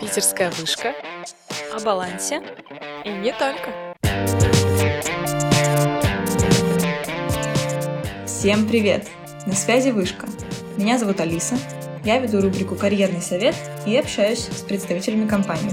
Питерская 0.00 0.50
вышка. 0.50 0.94
О 1.72 1.80
балансе. 1.80 2.42
И 3.04 3.10
не 3.10 3.32
только. 3.32 3.72
Всем 8.26 8.68
привет! 8.68 9.06
На 9.46 9.54
связи 9.54 9.90
Вышка. 9.90 10.26
Меня 10.76 10.98
зовут 10.98 11.20
Алиса. 11.20 11.56
Я 12.04 12.18
веду 12.18 12.42
рубрику 12.42 12.74
«Карьерный 12.74 13.22
совет» 13.22 13.54
и 13.86 13.96
общаюсь 13.96 14.48
с 14.48 14.60
представителями 14.60 15.26
компании. 15.26 15.72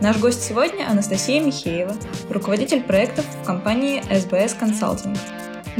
Наш 0.00 0.18
гость 0.18 0.42
сегодня 0.44 0.88
Анастасия 0.88 1.42
Михеева, 1.42 1.96
руководитель 2.30 2.82
проектов 2.82 3.24
в 3.42 3.44
компании 3.44 4.02
SBS 4.08 4.56
Consulting. 4.58 5.18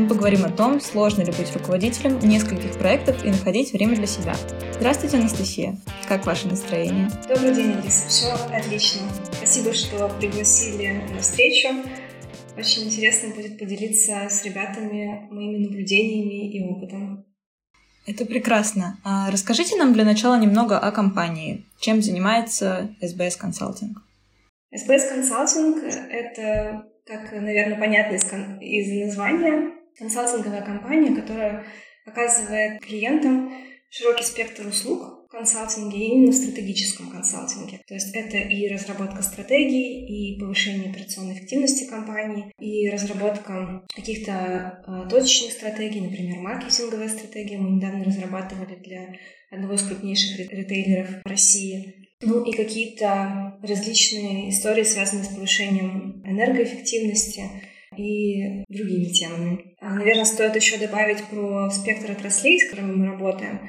Мы 0.01 0.09
поговорим 0.09 0.47
о 0.47 0.49
том, 0.49 0.81
сложно 0.81 1.21
ли 1.21 1.31
быть 1.31 1.53
руководителем 1.53 2.19
нескольких 2.21 2.79
проектов 2.79 3.23
и 3.23 3.29
находить 3.29 3.75
время 3.75 3.97
для 3.97 4.07
себя. 4.07 4.35
Здравствуйте, 4.73 5.19
Анастасия. 5.19 5.77
Как 6.09 6.25
ваше 6.25 6.49
настроение? 6.49 7.11
Добрый 7.29 7.55
день, 7.55 7.73
Алиса. 7.73 8.09
Все 8.09 8.33
отлично. 8.51 9.03
Спасибо, 9.31 9.75
что 9.75 10.09
пригласили 10.19 11.03
на 11.13 11.21
встречу. 11.21 11.69
Очень 12.57 12.85
интересно 12.85 13.35
будет 13.35 13.59
поделиться 13.59 14.27
с 14.31 14.43
ребятами 14.43 15.29
моими 15.31 15.67
наблюдениями 15.67 16.51
и 16.51 16.63
опытом. 16.63 17.27
Это 18.07 18.25
прекрасно. 18.25 18.97
А 19.05 19.31
расскажите 19.31 19.77
нам 19.77 19.93
для 19.93 20.07
начала 20.07 20.41
немного 20.41 20.79
о 20.79 20.91
компании. 20.93 21.67
Чем 21.79 22.01
занимается 22.01 22.97
SBS 23.03 23.35
Consulting? 23.39 23.93
SBS 24.75 25.15
Consulting— 25.15 25.87
это, 26.11 26.87
как, 27.05 27.33
наверное, 27.33 27.79
понятно 27.79 28.15
из, 28.15 28.25
из 28.63 29.07
названия, 29.09 29.80
консалтинговая 29.99 30.63
компания, 30.63 31.15
которая 31.15 31.65
оказывает 32.07 32.81
клиентам 32.81 33.53
широкий 33.91 34.25
спектр 34.25 34.67
услуг 34.67 35.27
в 35.27 35.31
консалтинге 35.31 35.99
и 35.99 36.09
именно 36.11 36.33
в 36.33 36.35
стратегическом 36.35 37.11
консалтинге. 37.11 37.81
То 37.87 37.95
есть 37.95 38.15
это 38.15 38.39
и 38.39 38.69
разработка 38.69 39.23
стратегий, 39.23 40.07
и 40.07 40.41
повышение 40.41 40.91
операционной 40.91 41.35
эффективности 41.35 41.89
компании, 41.89 42.53
и 42.59 42.89
разработка 42.89 43.85
каких-то 43.95 44.83
э, 44.87 45.09
точечных 45.09 45.53
стратегий, 45.53 46.01
например, 46.01 46.39
маркетинговая 46.39 47.09
стратегия. 47.09 47.59
Мы 47.59 47.77
недавно 47.77 48.05
разрабатывали 48.05 48.77
для 48.77 49.13
одного 49.51 49.75
из 49.75 49.83
крупнейших 49.83 50.51
ритейлеров 50.51 51.09
России. 51.25 52.09
Ну 52.23 52.45
и 52.45 52.53
какие-то 52.53 53.59
различные 53.63 54.51
истории, 54.51 54.83
связанные 54.83 55.25
с 55.25 55.29
повышением 55.29 56.23
энергоэффективности 56.25 57.45
и 57.97 58.65
другими 58.69 59.07
темами. 59.07 59.75
А, 59.81 59.95
наверное, 59.95 60.25
стоит 60.25 60.55
еще 60.57 60.79
добавить 60.79 61.25
про 61.25 61.71
спектр 61.71 62.13
отраслей, 62.13 62.61
с 62.61 62.71
которыми 62.71 62.95
мы 62.95 63.07
работаем. 63.07 63.69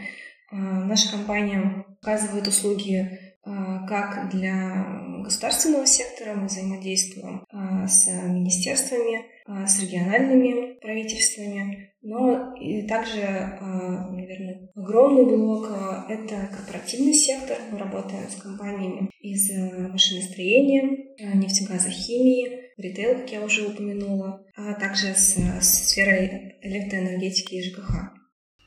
А, 0.51 0.55
наша 0.55 1.11
компания 1.11 1.85
оказывает 2.01 2.47
услуги 2.47 3.19
а, 3.43 3.87
как 3.87 4.29
для 4.31 5.19
государственного 5.23 5.85
сектора, 5.85 6.35
мы 6.35 6.47
взаимодействуем 6.47 7.45
с 7.87 8.07
министерствами, 8.07 9.25
с 9.67 9.79
региональными 9.79 10.79
правительствами, 10.79 11.91
но 12.01 12.55
и 12.55 12.87
также, 12.87 13.21
наверное, 13.21 14.71
огромный 14.75 15.25
блок— 15.25 15.69
это 16.09 16.49
корпоративный 16.51 17.13
сектор. 17.13 17.57
Мы 17.71 17.77
работаем 17.77 18.27
с 18.29 18.41
компаниями 18.41 19.11
из 19.19 19.51
машиностроения, 19.91 21.15
нефтегазохимии, 21.35 22.70
ритейл, 22.77 23.19
как 23.19 23.31
я 23.31 23.43
уже 23.43 23.67
упомянула, 23.67 24.45
а 24.55 24.73
также 24.73 25.13
с, 25.13 25.35
с 25.35 25.89
сферой 25.89 26.57
электроэнергетики 26.61 27.55
и 27.55 27.63
ЖКХ. 27.63 28.21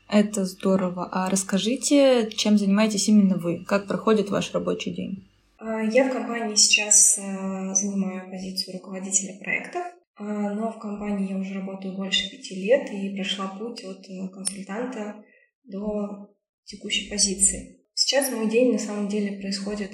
Это 0.09 0.45
здорово. 0.45 1.09
А 1.11 1.29
расскажите, 1.29 2.29
чем 2.31 2.57
занимаетесь 2.57 3.07
именно 3.09 3.37
вы? 3.37 3.65
Как 3.65 3.87
проходит 3.87 4.29
ваш 4.29 4.53
рабочий 4.53 4.91
день? 4.91 5.27
А, 5.57 5.81
я 5.81 6.09
в 6.09 6.13
компании 6.13 6.55
сейчас 6.55 7.19
а, 7.19 7.73
занимаю 7.73 8.29
позицию 8.29 8.75
руководителя 8.75 9.39
проектов, 9.39 9.81
а, 10.15 10.23
но 10.53 10.71
в 10.71 10.79
компании 10.79 11.31
я 11.31 11.37
уже 11.37 11.55
работаю 11.55 11.95
больше 11.95 12.29
пяти 12.29 12.55
лет 12.55 12.89
и 12.91 13.15
прошла 13.15 13.47
путь 13.47 13.83
от 13.83 14.07
э, 14.07 14.27
консультанта 14.29 15.23
до 15.63 16.29
текущей 16.65 17.09
позиции. 17.09 17.81
Сейчас 17.93 18.31
мой 18.31 18.49
день 18.49 18.73
на 18.73 18.79
самом 18.79 19.07
деле 19.07 19.39
происходит 19.39 19.91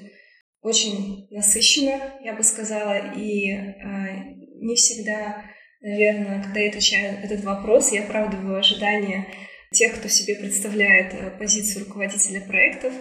очень 0.61 1.27
насыщенно, 1.31 1.99
я 2.23 2.33
бы 2.33 2.43
сказала, 2.43 3.13
и 3.15 3.51
э, 3.51 4.41
не 4.61 4.75
всегда, 4.75 5.43
наверное, 5.81 6.43
когда 6.43 6.59
я 6.59 6.69
отвечаю 6.69 7.19
этот 7.23 7.43
вопрос, 7.43 7.91
я 7.91 8.03
оправдываю 8.03 8.59
ожидания 8.59 9.27
тех, 9.71 9.95
кто 9.95 10.07
себе 10.07 10.35
представляет 10.35 11.13
э, 11.13 11.31
позицию 11.31 11.85
руководителя 11.85 12.41
проектов. 12.41 12.93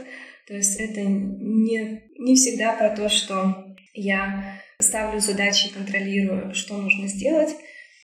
То 0.47 0.55
есть 0.55 0.81
это 0.81 1.03
не, 1.03 2.03
не 2.19 2.35
всегда 2.35 2.73
про 2.73 2.91
то, 2.91 3.09
что 3.09 3.67
я 3.93 4.61
ставлю 4.81 5.21
задачи 5.21 5.67
и 5.67 5.73
контролирую, 5.73 6.55
что 6.55 6.77
нужно 6.77 7.09
сделать, 7.09 7.51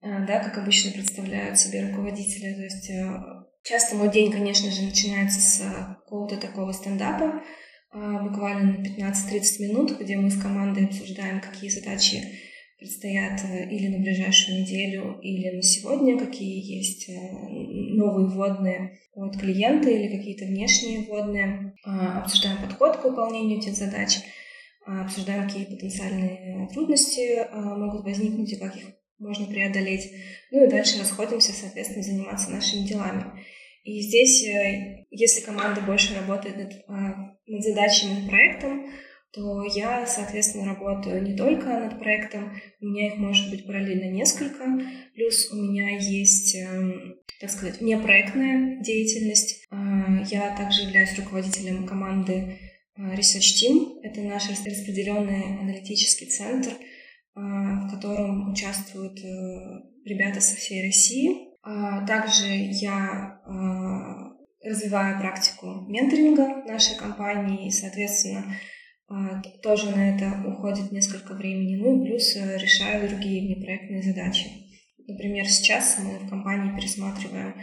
э, 0.01 0.25
да, 0.27 0.39
как 0.39 0.57
обычно 0.57 0.91
представляют 0.91 1.57
себе 1.57 1.87
руководители. 1.87 2.53
То 2.53 2.63
есть 2.63 2.89
э, 2.89 3.05
часто 3.63 3.95
мой 3.95 4.11
день, 4.11 4.31
конечно 4.31 4.69
же, 4.71 4.81
начинается 4.81 5.39
с 5.39 5.61
какого-то 6.03 6.37
такого 6.37 6.73
стендапа, 6.73 7.41
буквально 7.95 8.77
на 8.77 8.83
15-30 8.83 9.61
минут, 9.61 9.99
где 9.99 10.17
мы 10.17 10.29
с 10.29 10.41
командой 10.41 10.85
обсуждаем, 10.85 11.39
какие 11.39 11.69
задачи 11.69 12.21
предстоят 12.77 13.41
э, 13.43 13.69
или 13.69 13.87
на 13.87 13.99
ближайшую 13.99 14.61
неделю, 14.61 15.19
или 15.21 15.55
на 15.55 15.61
сегодня, 15.61 16.19
какие 16.19 16.77
есть 16.77 17.09
э, 17.09 17.13
новые 17.13 18.27
вводные 18.27 18.99
от 19.13 19.37
клиента 19.37 19.89
или 19.89 20.15
какие-то 20.15 20.45
внешние 20.45 21.01
вводные. 21.07 21.73
А, 21.85 22.21
обсуждаем 22.21 22.61
подход 22.61 22.97
к 22.97 23.05
выполнению 23.05 23.59
этих 23.59 23.75
задач, 23.75 24.17
а, 24.85 25.05
обсуждаем, 25.05 25.47
какие 25.47 25.65
потенциальные 25.65 26.67
трудности 26.73 27.47
могут 27.53 28.03
возникнуть 28.03 28.51
и 28.51 28.57
как 28.57 28.75
их 28.75 28.83
можно 29.19 29.45
преодолеть. 29.45 30.11
Ну 30.51 30.65
и 30.65 30.69
дальше 30.69 30.99
расходимся, 30.99 31.53
соответственно, 31.53 32.03
заниматься 32.03 32.51
нашими 32.51 32.85
делами. 32.85 33.23
И 33.85 34.01
здесь, 34.01 34.43
э, 34.43 35.04
если 35.15 35.41
команда 35.41 35.81
больше 35.81 36.15
работает 36.15 36.57
над, 36.57 36.73
а, 36.87 37.35
над 37.47 37.63
задачами, 37.63 38.19
над 38.19 38.29
проектом, 38.29 38.87
то 39.35 39.63
я, 39.65 40.05
соответственно, 40.07 40.73
работаю 40.73 41.21
не 41.21 41.35
только 41.35 41.67
над 41.67 41.99
проектом, 41.99 42.57
у 42.79 42.85
меня 42.85 43.07
их 43.07 43.17
может 43.17 43.49
быть 43.49 43.65
параллельно 43.65 44.09
несколько, 44.09 44.63
плюс 45.13 45.51
у 45.51 45.55
меня 45.55 45.97
есть, 45.97 46.55
эм, 46.55 47.15
так 47.41 47.49
сказать, 47.49 47.81
внепроектная 47.81 48.81
деятельность. 48.81 49.65
А, 49.69 50.21
я 50.31 50.55
также 50.55 50.83
являюсь 50.83 51.17
руководителем 51.17 51.85
команды 51.85 52.59
а, 52.97 53.13
Research 53.13 53.61
Team. 53.61 53.99
Это 54.03 54.21
наш 54.21 54.49
распределенный 54.49 55.59
аналитический 55.59 56.27
центр, 56.27 56.71
в 57.33 57.89
котором 57.91 58.53
участвуют 58.53 59.19
э, 59.19 59.25
ребята 60.05 60.39
со 60.39 60.55
всей 60.55 60.85
России. 60.85 61.49
Также 62.07 62.47
я 62.47 63.41
развиваю 64.65 65.19
практику 65.19 65.85
менторинга 65.87 66.63
нашей 66.65 66.97
компании, 66.97 67.67
и, 67.67 67.71
соответственно, 67.71 68.55
а, 69.07 69.41
тоже 69.61 69.91
на 69.91 70.15
это 70.15 70.47
уходит 70.47 70.91
несколько 70.91 71.33
времени. 71.33 71.75
Ну 71.75 72.01
и 72.01 72.07
плюс 72.07 72.35
э, 72.35 72.57
решаю 72.57 73.07
другие 73.07 73.45
внепроектные 73.45 74.01
задачи. 74.01 74.47
Например, 75.07 75.45
сейчас 75.47 75.99
мы 75.99 76.17
в 76.17 76.29
компании 76.29 76.75
пересматриваем, 76.75 77.53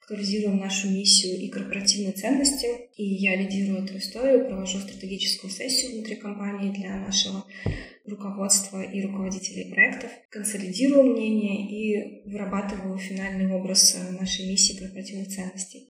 актуализируем 0.00 0.58
нашу 0.58 0.88
миссию 0.90 1.40
и 1.40 1.48
корпоративные 1.48 2.12
ценности, 2.12 2.66
и 2.96 3.04
я 3.04 3.34
лидирую 3.34 3.84
эту 3.84 3.98
историю, 3.98 4.46
провожу 4.46 4.78
стратегическую 4.78 5.50
сессию 5.50 5.92
внутри 5.92 6.16
компании 6.16 6.72
для 6.72 6.96
нашего 6.96 7.44
руководства 8.06 8.82
и 8.82 9.02
руководителей 9.02 9.72
проектов, 9.72 10.10
консолидирую 10.30 11.14
мнение 11.14 11.68
и 11.68 12.30
вырабатываю 12.30 12.98
финальный 12.98 13.52
образ 13.52 13.96
э, 13.96 14.12
нашей 14.12 14.48
миссии 14.48 14.78
корпоративных 14.78 15.28
ценностей. 15.28 15.93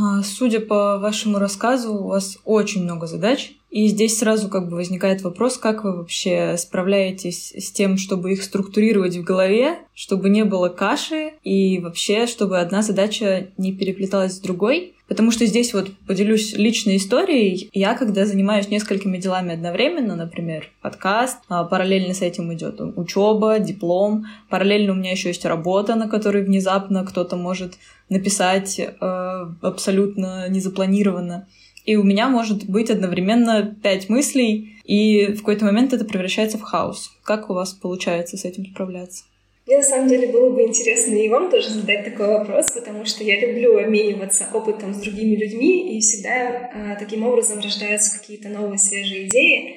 А, 0.00 0.22
судя 0.22 0.60
по 0.60 0.98
вашему 0.98 1.38
рассказу, 1.38 1.92
у 1.92 2.08
вас 2.08 2.38
очень 2.44 2.84
много 2.84 3.06
задач, 3.06 3.52
и 3.70 3.86
здесь 3.86 4.18
сразу 4.18 4.48
как 4.48 4.68
бы 4.68 4.76
возникает 4.76 5.20
вопрос, 5.22 5.58
как 5.58 5.84
вы 5.84 5.96
вообще 5.96 6.56
справляетесь 6.56 7.52
с 7.54 7.70
тем, 7.70 7.98
чтобы 7.98 8.32
их 8.32 8.42
структурировать 8.42 9.16
в 9.16 9.22
голове, 9.22 9.78
чтобы 9.94 10.30
не 10.30 10.44
было 10.44 10.70
каши, 10.70 11.34
и 11.44 11.78
вообще, 11.80 12.26
чтобы 12.26 12.58
одна 12.58 12.82
задача 12.82 13.48
не 13.58 13.72
переплеталась 13.72 14.36
с 14.36 14.40
другой. 14.40 14.94
Потому 15.10 15.32
что 15.32 15.44
здесь 15.44 15.74
вот 15.74 15.90
поделюсь 16.06 16.52
личной 16.52 16.98
историей. 16.98 17.68
Я, 17.72 17.94
когда 17.94 18.24
занимаюсь 18.24 18.68
несколькими 18.68 19.18
делами 19.18 19.54
одновременно, 19.54 20.14
например, 20.14 20.70
подкаст, 20.82 21.38
а, 21.48 21.64
параллельно 21.64 22.14
с 22.14 22.22
этим 22.22 22.54
идет 22.54 22.80
учеба, 22.80 23.58
диплом, 23.58 24.26
параллельно 24.48 24.92
у 24.92 24.94
меня 24.94 25.10
еще 25.10 25.26
есть 25.30 25.44
работа, 25.44 25.96
на 25.96 26.08
которой 26.08 26.44
внезапно 26.44 27.04
кто-то 27.04 27.34
может 27.34 27.74
написать 28.08 28.78
э, 28.78 29.46
абсолютно 29.62 30.48
незапланированно. 30.48 31.48
И 31.84 31.96
у 31.96 32.04
меня 32.04 32.28
может 32.28 32.70
быть 32.70 32.88
одновременно 32.88 33.76
пять 33.82 34.08
мыслей, 34.08 34.80
и 34.84 35.32
в 35.32 35.38
какой-то 35.38 35.64
момент 35.64 35.92
это 35.92 36.04
превращается 36.04 36.56
в 36.56 36.62
хаос. 36.62 37.10
Как 37.24 37.50
у 37.50 37.54
вас 37.54 37.72
получается 37.72 38.36
с 38.36 38.44
этим 38.44 38.64
справляться? 38.64 39.24
Мне 39.70 39.76
на 39.76 39.84
самом 39.84 40.08
деле 40.08 40.26
было 40.26 40.50
бы 40.50 40.62
интересно 40.62 41.14
и 41.14 41.28
вам 41.28 41.48
тоже 41.48 41.70
задать 41.70 42.04
такой 42.04 42.26
вопрос, 42.26 42.72
потому 42.72 43.04
что 43.04 43.22
я 43.22 43.38
люблю 43.38 43.78
обмениваться 43.78 44.48
опытом 44.52 44.92
с 44.92 45.00
другими 45.00 45.36
людьми, 45.36 45.96
и 45.96 46.00
всегда 46.00 46.72
э, 46.74 46.96
таким 46.98 47.24
образом 47.24 47.60
рождаются 47.60 48.18
какие-то 48.18 48.48
новые 48.48 48.78
свежие 48.78 49.28
идеи. 49.28 49.76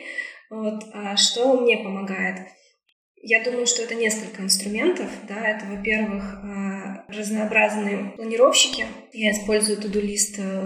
Вот, 0.49 0.83
а 0.95 1.15
что 1.15 1.61
мне 1.61 1.77
помогает? 1.77 2.39
Я 3.21 3.43
думаю, 3.43 3.67
что 3.67 3.83
это 3.83 3.93
несколько 3.93 4.41
инструментов. 4.41 5.11
Да? 5.29 5.47
Это, 5.47 5.67
во-первых, 5.67 6.23
а, 6.43 7.05
разнообразные 7.07 8.13
планировщики. 8.15 8.87
Я 9.11 9.29
использую 9.29 9.77
to-do-лист 9.77 10.39
э, 10.39 10.61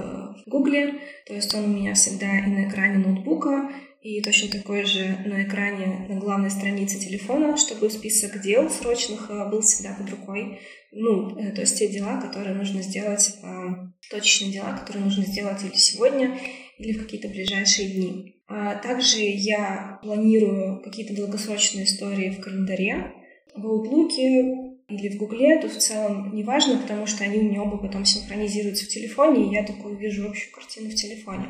в 0.45 0.49
Гугле, 0.49 1.01
то 1.25 1.33
есть 1.33 1.53
он 1.53 1.65
у 1.65 1.67
меня 1.67 1.95
всегда 1.95 2.27
и 2.39 2.49
на 2.49 2.69
экране 2.69 3.05
ноутбука, 3.05 3.69
и 4.01 4.21
точно 4.21 4.49
такой 4.49 4.85
же 4.85 5.17
на 5.25 5.43
экране 5.43 6.05
на 6.09 6.19
главной 6.19 6.49
странице 6.49 6.99
телефона, 6.99 7.57
чтобы 7.57 7.89
список 7.89 8.41
дел 8.41 8.69
срочных 8.69 9.29
э, 9.29 9.49
был 9.49 9.61
всегда 9.61 9.95
под 9.95 10.09
рукой. 10.09 10.59
Ну, 10.91 11.37
э, 11.37 11.51
то 11.51 11.61
есть 11.61 11.77
те 11.77 11.87
дела, 11.87 12.21
которые 12.21 12.55
нужно 12.55 12.81
сделать, 12.81 13.35
точечные 14.09 14.51
дела, 14.51 14.77
которые 14.77 15.05
нужно 15.05 15.25
сделать 15.25 15.63
или 15.63 15.75
сегодня, 15.75 16.39
или 16.77 16.93
в 16.93 17.03
какие-то 17.03 17.27
ближайшие 17.27 17.89
дни. 17.89 18.35
А 18.47 18.75
также 18.75 19.19
я 19.19 19.99
планирую 20.01 20.81
какие-то 20.81 21.13
долгосрочные 21.15 21.85
истории 21.85 22.29
в 22.29 22.39
календаре, 22.39 23.11
в 23.55 23.65
Outlook 23.65 24.11
или 24.87 25.09
в 25.09 25.17
Гугле, 25.17 25.59
тут 25.59 25.73
в 25.73 25.79
целом 25.79 26.33
не 26.33 26.43
важно, 26.43 26.77
потому 26.77 27.05
что 27.07 27.25
они 27.25 27.39
у 27.39 27.43
меня 27.43 27.61
оба 27.61 27.77
потом 27.77 28.05
синхронизируются 28.05 28.85
в 28.85 28.89
телефоне, 28.89 29.47
и 29.47 29.53
я 29.53 29.65
такую 29.65 29.97
вижу 29.97 30.29
общую 30.29 30.53
картину 30.53 30.89
в 30.89 30.95
телефоне. 30.95 31.47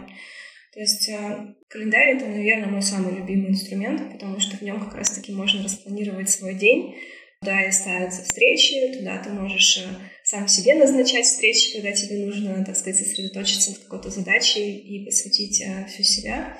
То 0.78 0.82
есть 0.82 1.10
э, 1.10 1.56
календарь— 1.70 2.10
это, 2.18 2.28
наверное, 2.28 2.70
мой 2.70 2.84
самый 2.84 3.16
любимый 3.16 3.50
инструмент, 3.50 4.14
потому 4.14 4.40
что 4.40 4.58
в 4.58 4.62
нем 4.62 4.80
как 4.80 4.94
раз-таки 4.94 5.34
можно 5.34 5.64
распланировать 5.64 6.30
свой 6.30 6.54
день, 6.54 6.94
Туда 7.42 7.64
и 7.66 7.72
ставятся 7.72 8.24
встречи, 8.24 8.98
туда 8.98 9.18
ты 9.18 9.32
можешь 9.32 9.80
э, 9.80 9.90
сам 10.24 10.48
себе 10.48 10.76
назначать 10.76 11.26
встречи, 11.26 11.74
когда 11.74 11.92
тебе 11.94 12.26
нужно, 12.26 12.64
так 12.64 12.76
сказать, 12.76 13.00
сосредоточиться 13.00 13.72
на 13.72 13.78
какой-то 13.78 14.12
задаче 14.12 14.70
и 14.70 15.04
посвятить 15.04 15.62
э, 15.62 15.88
всю 15.88 16.04
себя. 16.04 16.56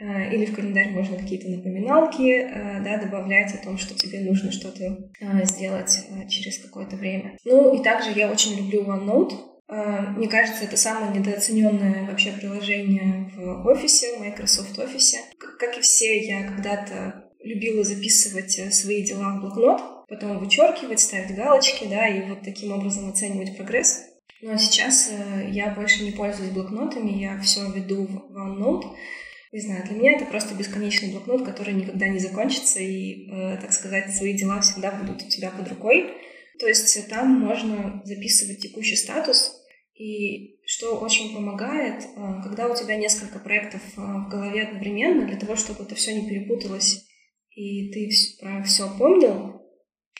Или 0.00 0.46
в 0.46 0.54
календарь 0.54 0.90
можно 0.90 1.16
какие-то 1.16 1.48
напоминалки 1.48 2.42
да, 2.84 2.98
добавлять 2.98 3.54
о 3.54 3.64
том, 3.64 3.78
что 3.78 3.94
тебе 3.94 4.20
нужно 4.20 4.50
что-то 4.50 5.08
сделать 5.44 5.96
через 6.28 6.58
какое-то 6.58 6.96
время. 6.96 7.38
Ну 7.44 7.78
и 7.78 7.82
также 7.82 8.10
я 8.10 8.30
очень 8.30 8.56
люблю 8.56 8.82
OneNote. 8.82 9.53
Мне 9.66 10.28
кажется, 10.28 10.64
это 10.64 10.76
самое 10.76 11.18
недооцененное 11.18 12.06
вообще 12.06 12.32
приложение 12.32 13.30
в 13.34 13.66
офисе, 13.66 14.16
в 14.16 14.20
Microsoft 14.20 14.78
офисе. 14.78 15.18
Как 15.38 15.78
и 15.78 15.80
все, 15.80 16.26
я 16.26 16.46
когда-то 16.46 17.24
любила 17.44 17.84
записывать 17.84 18.74
свои 18.74 19.02
дела 19.04 19.36
в 19.36 19.40
блокнот, 19.40 20.06
потом 20.08 20.38
вычеркивать, 20.38 21.00
ставить 21.00 21.34
галочки, 21.34 21.86
да, 21.88 22.08
и 22.08 22.28
вот 22.28 22.42
таким 22.42 22.72
образом 22.72 23.08
оценивать 23.08 23.56
прогресс. 23.56 24.02
Но 24.42 24.58
сейчас 24.58 25.10
э, 25.10 25.48
я 25.50 25.70
больше 25.70 26.04
не 26.04 26.10
пользуюсь 26.10 26.50
блокнотами, 26.50 27.18
я 27.18 27.40
все 27.40 27.70
веду 27.70 28.06
в 28.06 28.36
OneNote. 28.36 28.94
Не 29.52 29.60
знаю, 29.60 29.84
для 29.86 29.96
меня 29.96 30.12
это 30.16 30.26
просто 30.26 30.54
бесконечный 30.54 31.12
блокнот, 31.12 31.46
который 31.46 31.72
никогда 31.72 32.08
не 32.08 32.18
закончится, 32.18 32.80
и, 32.80 33.30
э, 33.30 33.56
так 33.58 33.72
сказать, 33.72 34.14
свои 34.14 34.34
дела 34.34 34.60
всегда 34.60 34.90
будут 34.90 35.22
у 35.22 35.28
тебя 35.28 35.50
под 35.50 35.68
рукой. 35.68 36.12
То 36.58 36.68
есть 36.68 37.08
там 37.08 37.30
можно 37.30 38.02
записывать 38.04 38.60
текущий 38.60 38.96
статус, 38.96 39.60
и 39.94 40.58
что 40.66 40.98
очень 40.98 41.34
помогает, 41.34 42.02
э, 42.02 42.42
когда 42.42 42.68
у 42.68 42.76
тебя 42.76 42.96
несколько 42.96 43.38
проектов 43.38 43.80
э, 43.96 44.00
в 44.00 44.28
голове 44.28 44.62
одновременно, 44.62 45.26
для 45.26 45.36
того, 45.36 45.56
чтобы 45.56 45.84
это 45.84 45.94
все 45.94 46.14
не 46.14 46.28
перепуталось, 46.28 47.04
и 47.50 47.92
ты 47.92 48.10
про 48.40 48.62
все 48.64 48.88
помнил, 48.98 49.62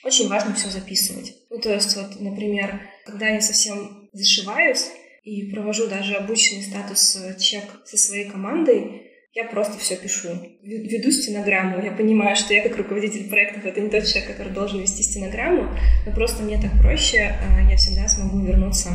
очень 0.05 0.29
важно 0.29 0.55
все 0.55 0.69
записывать. 0.69 1.35
Ну, 1.51 1.61
то 1.61 1.73
есть, 1.73 1.97
вот, 1.97 2.21
например, 2.21 2.89
когда 3.05 3.29
я 3.29 3.41
совсем 3.41 4.09
зашиваюсь 4.13 4.91
и 5.25 5.51
провожу 5.51 5.89
даже 5.89 6.15
обычный 6.15 6.63
статус-чек 6.63 7.65
э, 7.65 7.87
со 7.87 7.97
своей 7.97 8.31
командой, 8.31 9.11
я 9.35 9.45
просто 9.45 9.79
все 9.79 9.97
пишу. 9.97 10.29
Веду 10.63 11.11
стенограмму. 11.11 11.85
Я 11.85 11.91
понимаю, 11.91 12.37
что 12.37 12.55
я 12.55 12.63
как 12.63 12.77
руководитель 12.77 13.29
проектов 13.29 13.67
это 13.67 13.81
не 13.81 13.91
тот 13.91 14.07
человек, 14.07 14.31
который 14.31 14.53
должен 14.53 14.81
вести 14.81 15.03
стенограмму, 15.03 15.77
но 16.07 16.13
просто 16.13 16.45
мне 16.45 16.61
так 16.61 16.71
проще, 16.81 17.37
а 17.43 17.61
я 17.69 17.77
всегда 17.77 18.07
смогу 18.09 18.39
вернуться 18.41 18.91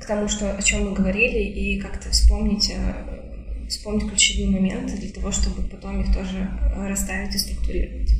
к 0.00 0.06
тому, 0.06 0.28
что, 0.28 0.52
о 0.52 0.62
чем 0.62 0.88
мы 0.88 0.92
говорили, 0.94 1.40
и 1.40 1.80
как-то 1.80 2.10
вспомнить, 2.10 2.70
э, 2.70 3.68
вспомнить 3.68 4.08
ключевые 4.08 4.50
моменты 4.50 4.96
для 4.98 5.10
того, 5.10 5.32
чтобы 5.32 5.66
потом 5.68 6.02
их 6.02 6.14
тоже 6.14 6.48
э, 6.76 6.88
расставить 6.88 7.34
и 7.34 7.38
структурировать. 7.38 8.10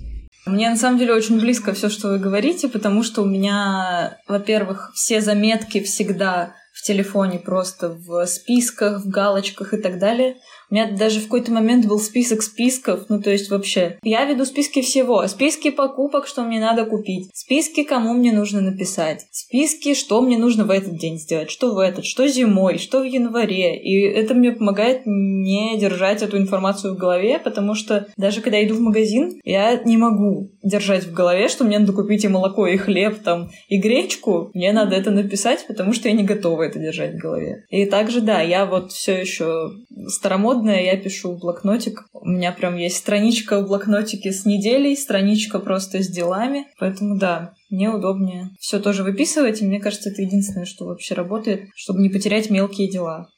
Мне 0.47 0.69
на 0.69 0.77
самом 0.77 0.99
деле 0.99 1.15
очень 1.15 1.39
близко 1.39 1.75
все, 1.75 1.89
что 1.91 2.09
вы 2.09 2.19
говорите, 2.19 2.69
потому 2.69 3.03
что 3.03 3.23
у 3.23 3.27
меня, 3.27 4.19
во-первых, 4.27 4.93
все 4.95 5.21
заметки 5.21 5.81
всегда 5.81 6.55
в 6.75 6.83
телефоне 6.83 7.39
просто 7.39 7.91
в 7.91 8.27
списках, 8.27 9.05
в 9.05 9.09
галочках 9.09 9.75
и 9.75 9.77
так 9.77 10.01
далее. 10.01 10.37
Меня 10.75 10.91
даже 10.91 11.21
в 11.21 11.25
какой-то 11.25 11.53
момент 11.53 11.87
был 11.87 12.01
список 12.01 12.43
списков, 12.43 13.05
ну 13.09 13.23
то 13.23 13.31
есть 13.31 13.49
вообще. 13.49 13.97
Я 14.03 14.25
веду 14.25 14.45
списки 14.45 14.83
всего. 14.83 15.25
Списки 15.29 15.71
покупок, 15.71 16.27
что 16.27 16.43
мне 16.43 16.59
надо 16.59 16.85
купить. 16.85 17.31
Списки, 17.33 17.85
кому 17.85 18.13
мне 18.13 18.33
нужно 18.33 18.61
написать. 18.61 19.25
Списки, 19.31 19.95
что 19.95 20.21
мне 20.21 20.37
нужно 20.37 20.65
в 20.65 20.71
этот 20.71 20.99
день 20.99 21.17
сделать. 21.21 21.49
Что 21.49 21.73
в 21.73 21.79
этот, 21.79 22.05
что 22.05 22.27
зимой, 22.27 22.79
что 22.79 23.03
в 23.03 23.05
январе. 23.05 23.81
И 23.81 24.01
это 24.01 24.35
мне 24.35 24.51
помогает 24.51 25.03
не 25.05 25.79
держать 25.79 26.23
эту 26.23 26.39
информацию 26.39 26.95
в 26.95 26.99
голове, 26.99 27.39
потому 27.39 27.77
что 27.77 28.09
даже 28.17 28.41
когда 28.41 28.61
иду 28.61 28.75
в 28.75 28.81
магазин, 28.81 29.41
я 29.45 29.81
не 29.85 29.97
могу 29.97 30.51
держать 30.65 31.05
в 31.05 31.13
голове, 31.13 31.47
что 31.47 31.63
мне 31.63 31.79
надо 31.79 31.93
купить 31.93 32.25
и 32.25 32.29
молоко, 32.29 32.67
и 32.67 32.77
хлеб, 32.77 33.23
там, 33.23 33.49
и 33.69 33.79
гречку. 33.79 34.51
Мне 34.55 34.73
надо 34.73 34.97
это 34.97 35.13
написать, 35.13 35.67
потому 35.69 35.93
что 35.93 36.09
я 36.09 36.17
не 36.17 36.25
готова 36.25 36.65
это 36.65 36.81
держать 36.81 37.15
в 37.15 37.19
голове. 37.19 37.65
И 37.69 37.87
также, 37.87 38.21
да, 38.21 38.41
я 38.41 38.67
вот 38.67 38.91
все 38.91 39.21
еще 39.21 39.71
старомодная 40.09 40.64
свободное, 40.65 40.83
я 40.83 40.97
пишу 40.97 41.33
в 41.33 41.39
блокнотик. 41.39 42.05
У 42.13 42.29
меня 42.29 42.53
прям 42.53 42.77
есть 42.77 42.97
страничка 42.97 43.61
в 43.61 43.67
блокнотике 43.67 44.33
с 44.33 44.47
неделей, 44.47 44.97
страничка 44.97 45.59
просто 45.59 46.03
с 46.03 46.09
делами. 46.09 46.67
Поэтому 46.79 47.19
да, 47.19 47.55
мне 47.71 47.91
удобнее 47.91 48.51
все 48.59 48.81
тоже 48.81 49.03
выписывать, 49.03 49.61
и 49.61 49.67
мне 49.67 49.81
кажется, 49.81 50.11
это 50.11 50.23
единственное, 50.23 50.65
что 50.65 50.87
вообще 50.87 51.15
работает, 51.15 51.69
чтобы 51.75 52.01
не 52.01 52.09
потерять 52.09 52.51
мелкие 52.51 52.91
дела. 52.91 53.29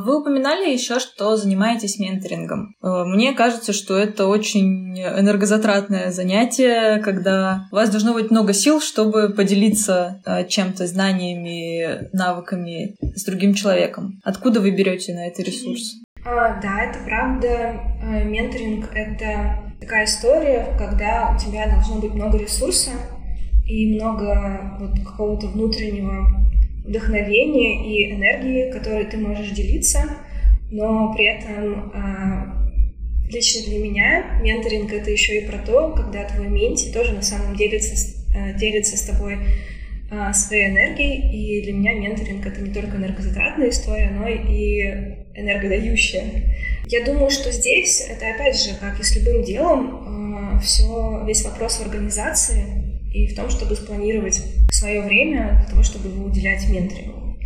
Вы 0.00 0.20
упоминали 0.20 0.72
еще, 0.72 0.98
что 0.98 1.36
занимаетесь 1.36 1.98
менторингом. 1.98 2.74
Э, 2.82 3.04
мне 3.04 3.32
кажется, 3.32 3.72
что 3.72 3.96
это 3.96 4.26
очень 4.26 4.98
энергозатратное 4.98 6.10
занятие, 6.10 6.98
когда 6.98 7.68
у 7.72 7.76
вас 7.76 7.90
должно 7.90 8.12
быть 8.12 8.30
много 8.30 8.52
сил, 8.52 8.80
чтобы 8.80 9.30
поделиться 9.30 10.20
э, 10.26 10.46
чем-то, 10.46 10.86
знаниями, 10.86 12.08
навыками 12.12 12.96
с 13.14 13.24
другим 13.24 13.54
человеком. 13.54 14.20
Откуда 14.24 14.60
вы 14.60 14.70
берете 14.70 15.14
на 15.14 15.26
это 15.26 15.42
ресурс? 15.42 16.00
А, 16.24 16.60
да, 16.60 16.82
это 16.82 16.98
правда. 17.04 17.80
Э, 18.02 18.24
менторинг— 18.24 18.88
это 18.94 19.62
такая 19.80 20.04
история, 20.04 20.66
когда 20.78 21.34
у 21.34 21.38
тебя 21.38 21.66
должно 21.66 22.00
быть 22.00 22.12
много 22.12 22.38
ресурса 22.38 22.90
и 23.66 23.94
много 23.94 24.76
вот 24.80 24.98
какого-то 25.06 25.46
внутреннего 25.46 26.26
вдохновения 26.84 27.86
и 27.86 28.12
энергии, 28.12 28.70
которой 28.70 29.04
ты 29.04 29.16
можешь 29.16 29.50
делиться, 29.50 30.02
но 30.70 31.12
при 31.14 31.26
этом 31.26 31.92
а, 31.94 32.60
лично 33.30 33.68
для 33.68 33.78
меня 33.78 34.40
менторинг 34.42 34.92
это 34.92 35.10
еще 35.10 35.40
и 35.40 35.46
про 35.46 35.58
то, 35.58 35.90
когда 35.90 36.24
твой 36.24 36.48
менти 36.48 36.92
тоже 36.92 37.12
на 37.12 37.22
самом 37.22 37.56
деле 37.56 37.78
э, 37.78 38.58
делится 38.58 38.96
с 38.96 39.02
тобой 39.02 39.38
а, 40.10 40.32
своей 40.32 40.68
энергией, 40.68 41.30
и 41.30 41.62
для 41.62 41.72
меня 41.72 41.94
менторинг 41.94 42.44
это 42.44 42.60
не 42.60 42.72
только 42.72 42.96
энергозатратная 42.96 43.70
история, 43.70 44.10
но 44.10 44.28
и 44.28 44.80
энергодающая. 45.34 46.24
Я 46.86 47.04
думаю, 47.04 47.30
что 47.30 47.52
здесь 47.52 48.04
это 48.08 48.28
опять 48.34 48.60
же, 48.60 48.74
как 48.80 48.98
и 48.98 49.04
с 49.04 49.16
любым 49.16 49.44
делом, 49.44 50.56
а, 50.56 50.58
все, 50.60 51.24
весь 51.26 51.44
вопрос 51.44 51.76
в 51.76 51.82
организации, 51.82 52.79
и 53.12 53.26
в 53.26 53.34
том, 53.34 53.50
чтобы 53.50 53.74
спланировать 53.74 54.42
свое 54.70 55.02
время 55.02 55.58
для 55.60 55.70
того, 55.70 55.82
чтобы 55.82 56.08
его 56.08 56.24
уделять 56.24 56.68
менторингу. 56.68 57.36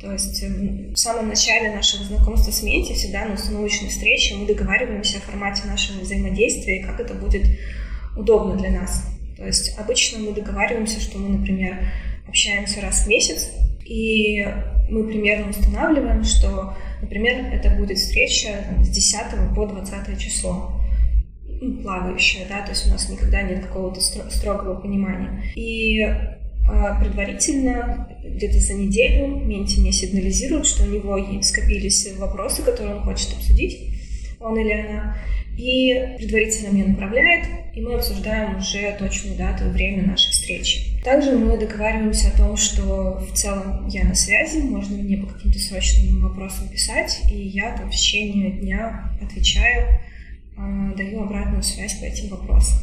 То 0.00 0.12
есть 0.12 0.42
эм, 0.42 0.94
в 0.94 0.98
самом 0.98 1.28
начале 1.28 1.74
нашего 1.74 2.04
знакомства 2.04 2.50
с 2.50 2.62
Менти 2.62 2.94
всегда 2.94 3.26
на 3.26 3.34
установочной 3.34 3.90
встрече 3.90 4.34
мы 4.36 4.46
договариваемся 4.46 5.18
о 5.18 5.20
формате 5.20 5.62
нашего 5.66 6.00
взаимодействия 6.00 6.78
и 6.78 6.82
как 6.82 7.00
это 7.00 7.14
будет 7.14 7.42
удобно 8.16 8.56
для 8.56 8.70
нас. 8.70 9.04
То 9.36 9.46
есть 9.46 9.76
обычно 9.78 10.20
мы 10.20 10.32
договариваемся, 10.32 11.00
что 11.00 11.18
мы, 11.18 11.38
например, 11.38 11.76
общаемся 12.26 12.80
раз 12.80 13.04
в 13.04 13.08
месяц, 13.08 13.50
и 13.84 14.46
мы 14.88 15.04
примерно 15.06 15.50
устанавливаем, 15.50 16.24
что, 16.24 16.76
например, 17.02 17.52
это 17.52 17.70
будет 17.70 17.98
встреча 17.98 18.64
с 18.82 18.88
10 18.88 19.54
по 19.54 19.66
20 19.66 20.18
число 20.18 20.79
плавающая, 21.82 22.46
да, 22.48 22.62
то 22.62 22.70
есть 22.70 22.86
у 22.86 22.90
нас 22.90 23.08
никогда 23.08 23.42
нет 23.42 23.66
какого-то 23.66 24.00
строгого 24.00 24.80
понимания. 24.80 25.44
И 25.54 26.00
а, 26.02 27.00
предварительно, 27.02 28.08
где-то 28.24 28.58
за 28.58 28.74
неделю, 28.74 29.36
Менти 29.44 29.80
мне 29.80 29.92
сигнализирует, 29.92 30.66
что 30.66 30.84
у 30.84 30.86
него 30.86 31.18
скопились 31.42 32.16
вопросы, 32.16 32.62
которые 32.62 32.96
он 32.96 33.02
хочет 33.02 33.32
обсудить, 33.34 33.90
он 34.40 34.58
или 34.58 34.72
она, 34.72 35.16
и 35.56 36.16
предварительно 36.16 36.72
меня 36.72 36.86
направляет, 36.86 37.46
и 37.74 37.80
мы 37.80 37.94
обсуждаем 37.94 38.56
уже 38.56 38.96
точную 38.98 39.36
дату 39.36 39.66
и 39.66 39.70
время 39.70 40.06
нашей 40.06 40.30
встречи. 40.30 41.02
Также 41.04 41.32
мы 41.32 41.58
договариваемся 41.58 42.28
о 42.28 42.38
том, 42.38 42.56
что 42.56 43.18
в 43.18 43.32
целом 43.34 43.86
я 43.88 44.04
на 44.04 44.14
связи, 44.14 44.58
можно 44.58 44.96
мне 44.96 45.18
по 45.18 45.26
каким-то 45.26 45.58
срочным 45.58 46.22
вопросам 46.22 46.68
писать, 46.68 47.20
и 47.30 47.36
я 47.36 47.76
там 47.76 47.90
в 47.90 47.94
течение 47.94 48.52
дня 48.52 49.12
отвечаю, 49.20 50.00
а, 50.60 50.94
даю 50.94 51.22
обратную 51.22 51.62
связь 51.62 51.98
по 52.00 52.04
этим 52.04 52.28
вопросам. 52.28 52.78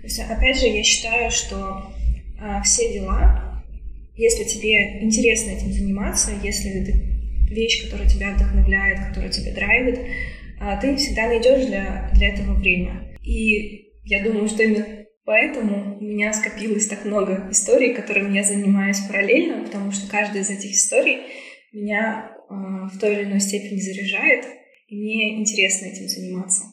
То 0.00 0.06
есть, 0.06 0.18
опять 0.18 0.58
же, 0.58 0.66
я 0.66 0.82
считаю, 0.82 1.30
что 1.30 1.92
а, 2.40 2.62
все 2.62 2.92
дела, 2.92 3.62
если 4.16 4.44
тебе 4.44 5.02
интересно 5.02 5.50
этим 5.50 5.72
заниматься, 5.72 6.30
если 6.42 6.82
это 6.82 6.92
вещь, 7.52 7.84
которая 7.84 8.08
тебя 8.08 8.32
вдохновляет, 8.32 9.08
которая 9.08 9.30
тебя 9.30 9.54
драйвит, 9.54 10.00
а, 10.60 10.76
ты 10.80 10.96
всегда 10.96 11.28
найдешь 11.28 11.66
для, 11.66 12.10
для 12.14 12.28
этого 12.28 12.54
время. 12.54 13.16
И 13.22 13.92
я 14.04 14.22
думаю, 14.24 14.48
что 14.48 14.62
именно 14.62 14.86
поэтому 15.24 15.98
у 15.98 16.02
меня 16.02 16.32
скопилось 16.32 16.86
так 16.86 17.04
много 17.04 17.48
историй, 17.50 17.94
которыми 17.94 18.36
я 18.36 18.42
занимаюсь 18.42 19.00
параллельно, 19.00 19.64
потому 19.64 19.92
что 19.92 20.10
каждая 20.10 20.42
из 20.42 20.50
этих 20.50 20.72
историй 20.72 21.18
меня 21.72 22.32
э, 22.48 22.54
в 22.54 22.98
той 22.98 23.14
или 23.14 23.24
иной 23.24 23.40
степени 23.40 23.78
заряжает, 23.78 24.44
и 24.88 24.96
мне 24.96 25.40
интересно 25.40 25.86
этим 25.86 26.08
заниматься. 26.08 26.64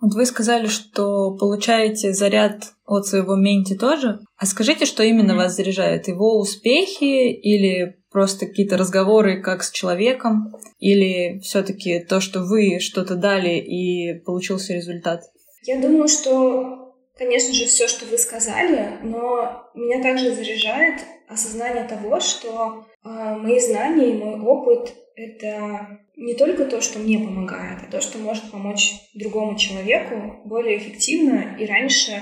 Вот 0.00 0.14
вы 0.14 0.26
сказали, 0.26 0.68
что 0.68 1.36
получаете 1.36 2.12
заряд 2.12 2.72
от 2.86 3.06
своего 3.06 3.34
менти 3.34 3.74
тоже. 3.74 4.20
А 4.36 4.46
скажите, 4.46 4.84
что 4.84 5.02
именно 5.02 5.32
mm-hmm. 5.32 5.36
вас 5.36 5.56
заряжает? 5.56 6.06
Его 6.06 6.38
успехи 6.38 7.32
или 7.32 7.98
просто 8.10 8.46
какие-то 8.46 8.76
разговоры 8.76 9.42
как 9.42 9.64
с 9.64 9.70
человеком? 9.70 10.54
Или 10.78 11.40
все 11.40 11.62
таки 11.62 11.98
то, 12.00 12.20
что 12.20 12.40
вы 12.40 12.78
что-то 12.78 13.16
дали 13.16 13.58
и 13.58 14.20
получился 14.20 14.74
результат? 14.74 15.22
Я 15.64 15.80
думаю, 15.80 16.06
что, 16.06 16.94
конечно 17.16 17.52
же, 17.52 17.66
все, 17.66 17.88
что 17.88 18.06
вы 18.06 18.18
сказали, 18.18 18.98
но 19.02 19.68
меня 19.74 20.00
также 20.00 20.32
заряжает 20.32 21.00
осознание 21.28 21.84
того, 21.84 22.20
что 22.20 22.86
э, 23.04 23.08
мои 23.08 23.58
знания 23.58 24.10
и 24.12 24.22
мой 24.22 24.40
опыт— 24.40 24.94
это 25.16 25.98
не 26.18 26.34
только 26.34 26.64
то, 26.64 26.80
что 26.80 26.98
мне 26.98 27.18
помогает, 27.18 27.78
а 27.82 27.90
то, 27.90 28.00
что 28.00 28.18
может 28.18 28.50
помочь 28.50 28.92
другому 29.14 29.56
человеку 29.56 30.42
более 30.44 30.76
эффективно 30.78 31.56
и 31.58 31.64
раньше 31.64 32.20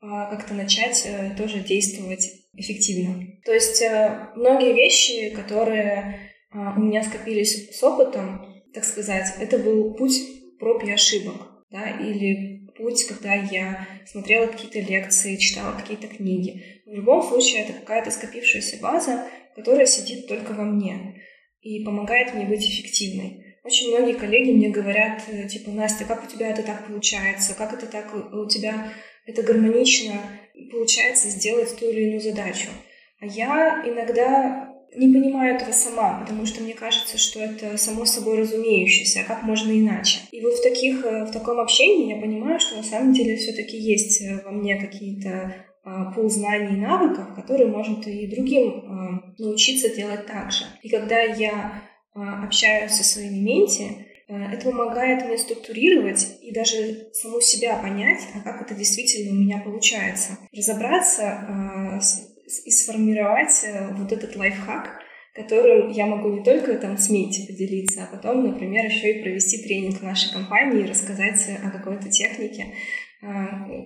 а, 0.00 0.30
как-то 0.30 0.54
начать 0.54 1.04
э, 1.04 1.34
тоже 1.36 1.58
действовать 1.58 2.30
эффективно. 2.52 3.26
То 3.44 3.52
есть 3.52 3.82
э, 3.82 4.28
многие 4.36 4.72
вещи, 4.72 5.30
которые 5.30 6.30
а, 6.52 6.74
у 6.76 6.80
меня 6.80 7.02
скопились 7.02 7.76
с 7.76 7.82
опытом, 7.82 8.62
так 8.72 8.84
сказать, 8.84 9.26
это 9.40 9.58
был 9.58 9.94
путь 9.94 10.20
проб 10.60 10.84
и 10.84 10.92
ошибок, 10.92 11.64
да, 11.70 11.90
или 11.90 12.68
путь, 12.76 13.04
когда 13.04 13.34
я 13.34 13.88
смотрела 14.06 14.46
какие-то 14.46 14.78
лекции, 14.78 15.36
читала 15.36 15.72
какие-то 15.72 16.06
книги. 16.06 16.82
В 16.86 16.92
любом 16.92 17.20
случае, 17.20 17.62
это 17.62 17.72
какая-то 17.72 18.12
скопившаяся 18.12 18.76
база, 18.80 19.26
которая 19.56 19.86
сидит 19.86 20.28
только 20.28 20.52
во 20.52 20.62
мне 20.62 21.20
и 21.64 21.82
помогает 21.82 22.34
мне 22.34 22.44
быть 22.44 22.62
эффективной. 22.62 23.56
Очень 23.64 23.88
многие 23.88 24.12
коллеги 24.12 24.52
мне 24.52 24.68
говорят, 24.68 25.22
э, 25.28 25.48
типа, 25.48 25.70
Настя, 25.70 26.04
как 26.04 26.22
у 26.22 26.30
тебя 26.30 26.50
это 26.50 26.62
так 26.62 26.86
получается? 26.86 27.54
Как 27.54 27.72
это 27.72 27.86
так 27.86 28.14
у 28.14 28.46
тебя 28.46 28.92
это 29.26 29.42
гармонично 29.42 30.20
получается 30.70 31.30
сделать 31.30 31.74
ту 31.76 31.90
или 31.90 32.02
иную 32.02 32.20
задачу? 32.20 32.68
А 33.20 33.26
я 33.26 33.82
иногда 33.86 34.68
не 34.94 35.12
понимаю 35.12 35.56
этого 35.56 35.72
сама, 35.72 36.20
потому 36.20 36.44
что 36.44 36.62
мне 36.62 36.74
кажется, 36.74 37.16
что 37.16 37.40
это 37.40 37.78
само 37.78 38.04
собой 38.04 38.38
разумеющееся, 38.38 39.20
а 39.20 39.24
как 39.24 39.42
можно 39.42 39.72
иначе. 39.72 40.20
И 40.30 40.42
вот 40.42 40.52
в, 40.52 40.62
таких, 40.62 41.02
э, 41.02 41.24
в 41.24 41.32
таком 41.32 41.58
общении 41.58 42.14
я 42.14 42.20
понимаю, 42.20 42.60
что 42.60 42.76
на 42.76 42.82
самом 42.82 43.14
деле 43.14 43.36
все-таки 43.36 43.78
есть 43.78 44.20
э, 44.20 44.42
во 44.44 44.50
мне 44.50 44.78
какие-то 44.78 45.64
пул 46.14 46.30
знаний 46.30 46.76
и 46.76 46.80
навыков, 46.80 47.34
которые 47.34 47.68
может 47.68 48.06
и 48.06 48.26
другим 48.26 48.84
а, 48.86 49.34
научиться 49.38 49.94
делать 49.94 50.26
так 50.26 50.50
же. 50.50 50.64
И 50.82 50.88
когда 50.88 51.20
я 51.20 51.82
а, 52.14 52.44
общаюсь 52.44 52.92
со 52.92 53.04
своими 53.04 53.38
менти, 53.38 54.06
это 54.26 54.70
помогает 54.70 55.26
мне 55.26 55.36
структурировать 55.36 56.38
и 56.40 56.50
даже 56.50 57.10
саму 57.12 57.42
себя 57.42 57.76
понять, 57.76 58.22
а 58.34 58.40
как 58.40 58.62
это 58.62 58.74
действительно 58.74 59.32
у 59.32 59.34
меня 59.34 59.58
получается. 59.58 60.38
Разобраться 60.56 62.00
и 62.64 62.70
сформировать 62.70 63.64
э, 63.64 63.94
вот 63.94 64.12
этот 64.12 64.36
лайфхак, 64.36 65.00
которым 65.34 65.90
я 65.90 66.06
могу 66.06 66.30
не 66.30 66.44
только 66.44 66.74
там 66.74 66.96
с 66.96 67.10
Менти 67.10 67.46
поделиться, 67.46 68.04
а 68.04 68.14
потом, 68.14 68.46
например, 68.46 68.84
еще 68.86 69.12
и 69.12 69.22
провести 69.22 69.62
тренинг 69.62 69.98
в 69.98 70.02
нашей 70.02 70.32
компании 70.32 70.84
и 70.84 70.88
рассказать 70.88 71.40
о 71.62 71.70
какой-то 71.70 72.08
технике, 72.08 72.66
а, 72.66 72.74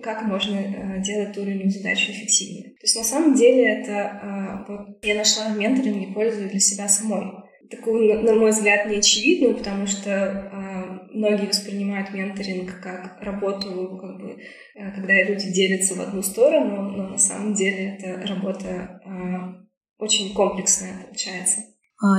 как 0.03 0.23
можно 0.23 0.55
э, 0.55 1.01
делать 1.01 1.33
ту 1.33 1.41
или 1.41 1.51
иную 1.53 1.69
задачу 1.69 2.11
эффективнее. 2.11 2.71
То 2.71 2.83
есть 2.83 2.97
на 2.97 3.03
самом 3.03 3.35
деле 3.35 3.81
это 3.81 4.19
а, 4.21 4.65
вот, 4.67 5.03
я 5.03 5.15
нашла 5.15 5.49
в 5.49 5.57
менторинге 5.57 6.13
пользу 6.13 6.49
для 6.49 6.59
себя 6.59 6.87
самой. 6.87 7.31
Такую, 7.69 8.23
на 8.23 8.33
мой 8.33 8.49
взгляд, 8.49 8.87
неочевидную, 8.87 9.55
потому 9.55 9.85
что 9.85 10.51
многие 11.13 11.47
воспринимают 11.47 12.11
менторинг 12.11 12.81
как 12.81 13.21
работу, 13.21 13.95
как 14.01 14.19
бы, 14.19 14.37
когда 14.95 15.23
люди 15.23 15.53
делятся 15.53 15.93
в 15.93 16.01
одну 16.01 16.23
сторону, 16.23 16.89
но 16.89 17.09
на 17.09 17.17
самом 17.19 17.53
деле 17.53 17.95
это 17.95 18.25
работа 18.25 18.99
очень 19.99 20.33
комплексная 20.33 21.05
получается. 21.05 21.59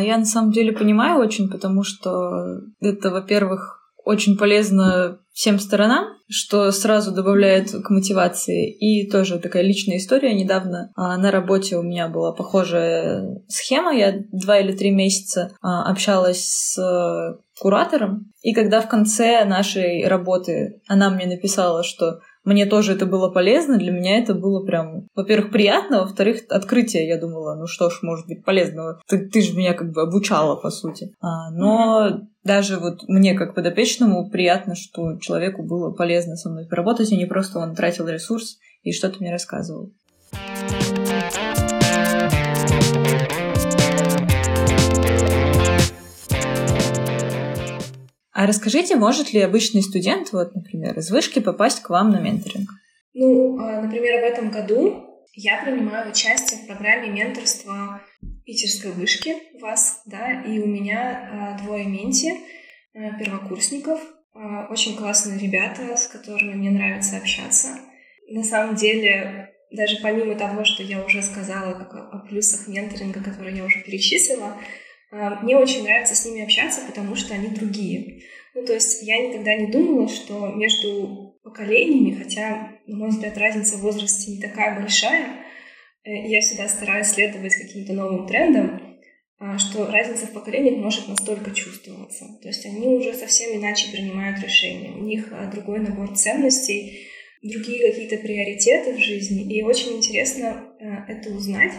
Я 0.00 0.18
на 0.18 0.24
самом 0.24 0.52
деле 0.52 0.70
понимаю 0.70 1.20
очень, 1.20 1.50
потому 1.50 1.82
что 1.82 2.60
это, 2.80 3.10
во-первых, 3.10 3.92
очень 4.04 4.36
полезно 4.38 5.18
всем 5.32 5.58
сторонам, 5.58 6.19
что 6.30 6.70
сразу 6.70 7.12
добавляет 7.12 7.70
к 7.72 7.90
мотивации. 7.90 8.70
И 8.70 9.10
тоже 9.10 9.38
такая 9.38 9.62
личная 9.62 9.96
история. 9.96 10.32
Недавно 10.32 10.92
а, 10.94 11.16
на 11.18 11.30
работе 11.30 11.76
у 11.76 11.82
меня 11.82 12.08
была 12.08 12.32
похожая 12.32 13.42
схема. 13.49 13.92
Я 13.92 14.14
два 14.32 14.58
или 14.58 14.72
три 14.72 14.92
месяца 14.92 15.50
а, 15.60 15.90
общалась 15.90 16.44
с 16.44 16.78
а, 16.78 17.37
куратором. 17.58 18.32
И 18.42 18.54
когда 18.54 18.80
в 18.80 18.88
конце 18.88 19.44
нашей 19.44 20.06
работы 20.06 20.80
она 20.87 21.10
мне 21.10 21.26
написала, 21.26 21.82
что 21.82 22.20
мне 22.44 22.66
тоже 22.66 22.94
это 22.94 23.06
было 23.06 23.30
полезно, 23.30 23.78
для 23.78 23.92
меня 23.92 24.18
это 24.18 24.35
было 24.35 24.64
прям, 24.64 25.06
во-первых, 25.14 25.50
приятно, 25.50 26.00
во-вторых, 26.00 26.42
открытие. 26.49 27.06
Я 27.06 27.18
думала, 27.18 27.54
ну 27.54 27.66
что 27.66 27.90
ж, 27.90 28.00
может 28.02 28.26
быть 28.26 28.44
полезного. 28.44 29.00
Ты, 29.06 29.28
ты 29.28 29.42
же 29.42 29.54
меня 29.54 29.75
как 29.75 29.92
бы 29.92 30.02
обучала, 30.02 30.56
по 30.56 30.70
сути. 30.70 31.12
А, 31.20 31.50
но 31.50 32.23
даже 32.42 32.78
вот 32.78 33.02
мне 33.09 33.35
как 33.35 33.54
подопечному 33.54 34.30
приятно, 34.30 34.75
что 34.75 35.18
человеку 35.18 35.62
было 35.62 35.92
полезно 35.92 36.37
со 36.37 36.49
мной 36.49 36.66
поработать, 36.66 37.12
а 37.12 37.16
не 37.16 37.26
просто 37.26 37.59
он 37.59 37.75
тратил 37.75 38.09
ресурс 38.09 38.59
и 38.82 38.92
что-то 38.92 39.20
мне 39.20 39.30
рассказывал. 39.30 39.92
А 48.40 48.47
расскажите, 48.47 48.97
может 48.97 49.35
ли 49.35 49.40
обычный 49.42 49.82
студент, 49.82 50.32
вот, 50.32 50.54
например, 50.54 50.99
из 50.99 51.11
вышки 51.11 51.40
попасть 51.40 51.82
к 51.82 51.90
вам 51.90 52.11
на 52.11 52.20
менторинг? 52.20 52.70
Ну, 53.12 53.59
а, 53.61 53.82
например, 53.82 54.18
в 54.18 54.25
этом 54.25 54.50
году 54.50 55.26
я 55.35 55.62
принимаю 55.62 56.11
участие 56.11 56.61
в 56.61 56.66
программе 56.66 57.11
менторства 57.11 58.00
питерской 58.47 58.92
вышки 58.92 59.37
вас, 59.61 60.00
да, 60.06 60.40
и 60.40 60.59
у 60.59 60.66
меня 60.66 61.28
а, 61.30 61.62
двое 61.62 61.85
менти, 61.85 62.32
а, 62.94 63.18
первокурсников, 63.18 64.00
очень 64.70 64.97
классные 64.97 65.38
ребята, 65.38 65.94
с 65.94 66.06
которыми 66.06 66.54
мне 66.54 66.70
нравится 66.70 67.18
общаться. 67.18 67.78
На 68.30 68.42
самом 68.42 68.75
деле, 68.75 69.50
даже 69.70 69.99
помимо 70.02 70.35
того, 70.35 70.64
что 70.64 70.82
я 70.82 71.04
уже 71.04 71.23
сказала 71.23 71.73
о 71.73 72.18
плюсах 72.20 72.68
менторинга, 72.68 73.23
которые 73.23 73.59
я 73.59 73.64
уже 73.64 73.82
перечислила, 73.82 74.56
мне 75.10 75.56
очень 75.56 75.82
нравится 75.82 76.14
с 76.14 76.24
ними 76.24 76.44
общаться, 76.44 76.82
потому 76.86 77.16
что 77.16 77.34
они 77.34 77.48
другие. 77.48 78.22
Ну, 78.54 78.64
то 78.64 78.74
есть 78.74 79.02
я 79.02 79.18
никогда 79.18 79.54
не 79.56 79.66
думала, 79.70 80.08
что 80.08 80.48
между 80.48 81.38
поколениями, 81.42 82.22
хотя, 82.22 82.72
на 82.86 82.96
мой 82.96 83.08
взгляд, 83.10 83.36
разница 83.38 83.76
в 83.76 83.80
возрасте 83.80 84.32
не 84.32 84.40
такая 84.40 84.78
большая, 84.78 85.44
э, 86.04 86.10
я 86.28 86.40
всегда 86.40 86.68
стараюсь 86.68 87.08
следовать 87.08 87.54
каким-то 87.54 87.92
новым 87.92 88.26
трендам, 88.26 88.90
а, 89.42 89.58
что 89.58 89.86
разница 89.86 90.26
в 90.26 90.32
поколениях 90.32 90.76
может 90.76 91.08
настолько 91.08 91.52
чувствоваться. 91.52 92.26
То 92.42 92.48
есть 92.48 92.66
они 92.66 92.88
уже 92.88 93.14
совсем 93.14 93.58
иначе 93.58 93.90
принимают 93.90 94.42
решения. 94.42 94.90
У 94.90 95.02
них 95.02 95.28
а, 95.32 95.50
другой 95.50 95.80
набор 95.80 96.14
ценностей, 96.14 97.06
другие 97.42 97.90
какие-то 97.90 98.18
приоритеты 98.18 98.92
в 98.92 98.98
жизни. 98.98 99.50
И 99.50 99.62
очень 99.62 99.96
интересно 99.96 100.74
э, 100.78 101.12
это 101.12 101.30
узнать, 101.30 101.72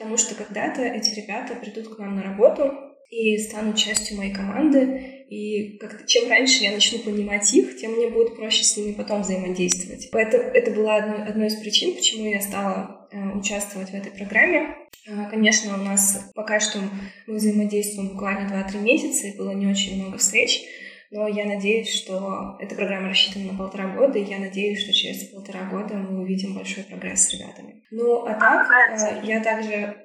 Потому 0.00 0.16
что 0.16 0.34
когда-то 0.34 0.80
эти 0.80 1.14
ребята 1.14 1.54
придут 1.54 1.94
к 1.94 1.98
нам 1.98 2.16
на 2.16 2.22
работу 2.22 2.72
и 3.10 3.36
станут 3.36 3.76
частью 3.76 4.16
моей 4.16 4.32
команды, 4.32 5.26
и 5.28 5.76
как-то 5.76 6.06
чем 6.06 6.30
раньше 6.30 6.64
я 6.64 6.72
начну 6.72 7.00
понимать 7.00 7.52
их, 7.52 7.76
тем 7.76 7.92
мне 7.92 8.08
будет 8.08 8.34
проще 8.34 8.64
с 8.64 8.78
ними 8.78 8.94
потом 8.94 9.20
взаимодействовать. 9.20 10.08
Это, 10.10 10.38
это 10.38 10.70
была 10.70 10.96
одной, 10.96 11.26
одной 11.26 11.46
из 11.48 11.56
причин, 11.56 11.94
почему 11.94 12.30
я 12.30 12.40
стала 12.40 13.08
э, 13.12 13.38
участвовать 13.38 13.90
в 13.90 13.94
этой 13.94 14.10
программе. 14.10 14.74
Э, 15.06 15.28
конечно, 15.28 15.74
у 15.74 15.84
нас 15.84 16.32
пока 16.34 16.60
что 16.60 16.78
мы 17.26 17.34
взаимодействуем 17.34 18.08
буквально 18.08 18.48
2-3 18.48 18.80
месяца, 18.80 19.26
и 19.26 19.36
было 19.36 19.50
не 19.50 19.66
очень 19.66 20.02
много 20.02 20.16
встреч, 20.16 20.62
но 21.10 21.26
я 21.26 21.44
надеюсь, 21.44 21.92
что 21.92 22.56
эта 22.60 22.74
программа 22.74 23.08
рассчитана 23.08 23.52
на 23.52 23.58
полтора 23.58 23.94
года, 23.96 24.18
и 24.18 24.24
я 24.24 24.38
надеюсь, 24.38 24.82
что 24.82 24.92
через 24.92 25.24
полтора 25.30 25.68
года 25.68 25.94
мы 25.94 26.22
увидим 26.22 26.54
большой 26.54 26.84
прогресс 26.84 27.26
с 27.26 27.34
ребятами. 27.34 27.82
Ну, 27.90 28.24
а 28.26 28.34
так, 28.34 28.70
э, 28.70 29.26
я 29.26 29.42
также 29.42 29.96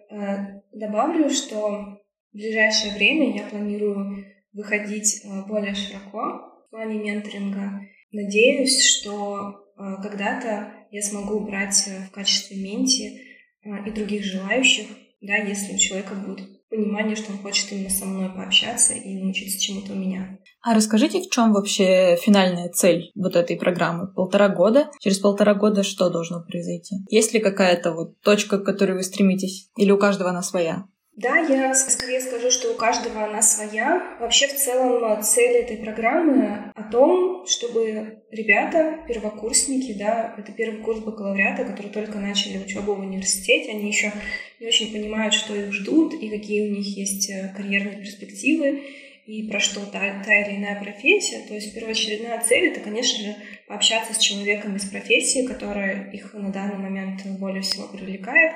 добавлю, 0.74 1.30
что 1.30 2.02
в 2.34 2.38
ближайшее 2.38 2.94
время 2.96 3.38
я 3.38 3.44
планирую 3.44 4.26
выходить 4.54 5.24
более 5.48 5.76
широко 5.76 6.66
в 6.68 6.70
плане 6.72 6.96
менторинга. 6.96 7.82
Надеюсь, 8.12 8.84
что 8.84 9.62
когда-то 9.76 10.74
я 10.92 11.02
смогу 11.02 11.42
брать 11.42 11.90
в 12.08 12.12
качестве 12.12 12.58
менти 12.58 13.22
и 13.64 13.92
других 13.92 14.24
желающих, 14.24 14.88
да, 15.22 15.36
если 15.36 15.76
у 15.76 15.78
человека 15.78 16.16
будет 16.16 16.55
понимание, 16.70 17.16
что 17.16 17.32
он 17.32 17.40
хочет 17.40 17.72
именно 17.72 17.90
со 17.90 18.06
мной 18.06 18.30
пообщаться 18.30 18.94
и 18.94 19.22
научиться 19.22 19.60
чему-то 19.60 19.94
у 19.94 19.96
меня. 19.96 20.40
А 20.62 20.74
расскажите, 20.74 21.22
в 21.22 21.30
чем 21.30 21.54
вообще 21.54 22.18
финальная 22.18 22.70
цель 22.70 23.12
вот 23.16 23.36
этой 23.36 23.56
программы? 23.56 24.08
Полтора 24.08 24.50
года? 24.50 24.90
Через 25.00 25.20
полтора 25.20 25.54
года 25.54 25.84
что 25.84 26.10
должно 26.10 26.42
произойти? 26.42 26.98
Есть 27.10 27.34
ли 27.34 27.40
какая-то 27.40 27.94
вот 27.94 28.20
точка, 28.22 28.58
к 28.58 28.66
которой 28.66 28.94
вы 28.94 29.04
стремитесь? 29.04 29.70
Или 29.78 29.92
у 29.92 29.98
каждого 29.98 30.32
она 30.32 30.42
своя? 30.42 30.88
Да, 31.16 31.38
я 31.38 31.74
скорее 31.74 32.20
скажу, 32.20 32.52
что 32.52 32.74
у 32.74 32.76
каждого 32.76 33.24
она 33.24 33.42
своя. 33.42 34.18
Вообще, 34.20 34.48
в 34.48 34.56
целом, 34.56 35.24
цель 35.24 35.58
этой 35.58 35.78
программы 35.78 36.74
о 36.76 36.84
том, 36.92 37.48
чтобы 37.48 38.24
ребята, 38.32 39.00
первокурсники, 39.08 39.94
да, 39.94 40.36
это 40.38 40.52
первый 40.52 40.82
курс 40.82 41.00
бакалавриата, 41.00 41.64
которые 41.64 41.94
только 41.94 42.20
начали 42.20 42.58
учебу 42.58 42.96
в 42.96 43.00
университете, 43.00 43.72
они 43.72 43.88
еще 43.88 44.12
не 44.60 44.68
очень 44.68 44.92
понимают, 44.92 45.34
что 45.34 45.56
их 45.56 45.72
ждут 45.72 46.14
и 46.14 46.28
какие 46.30 46.70
у 46.70 46.72
них 46.74 46.98
есть 46.98 47.30
э, 47.30 47.54
карьерные 47.56 47.96
перспективы 47.96 48.84
и 49.26 49.48
про 49.50 49.62
что 49.62 49.86
та, 49.86 50.22
та 50.22 50.42
или 50.42 50.58
иная 50.58 50.78
профессия. 50.82 51.48
То 51.48 51.54
есть 51.54 51.74
первоочередная 51.74 52.42
цель— 52.42 52.68
это, 52.72 52.82
конечно 52.82 53.24
же, 53.24 53.36
пообщаться 53.68 54.14
с 54.14 54.18
человеком 54.18 54.76
из 54.76 54.84
профессии, 54.84 55.48
которая 55.48 56.12
их 56.12 56.34
на 56.34 56.52
данный 56.52 56.78
момент 56.78 57.26
более 57.40 57.62
всего 57.62 57.88
привлекает, 57.88 58.52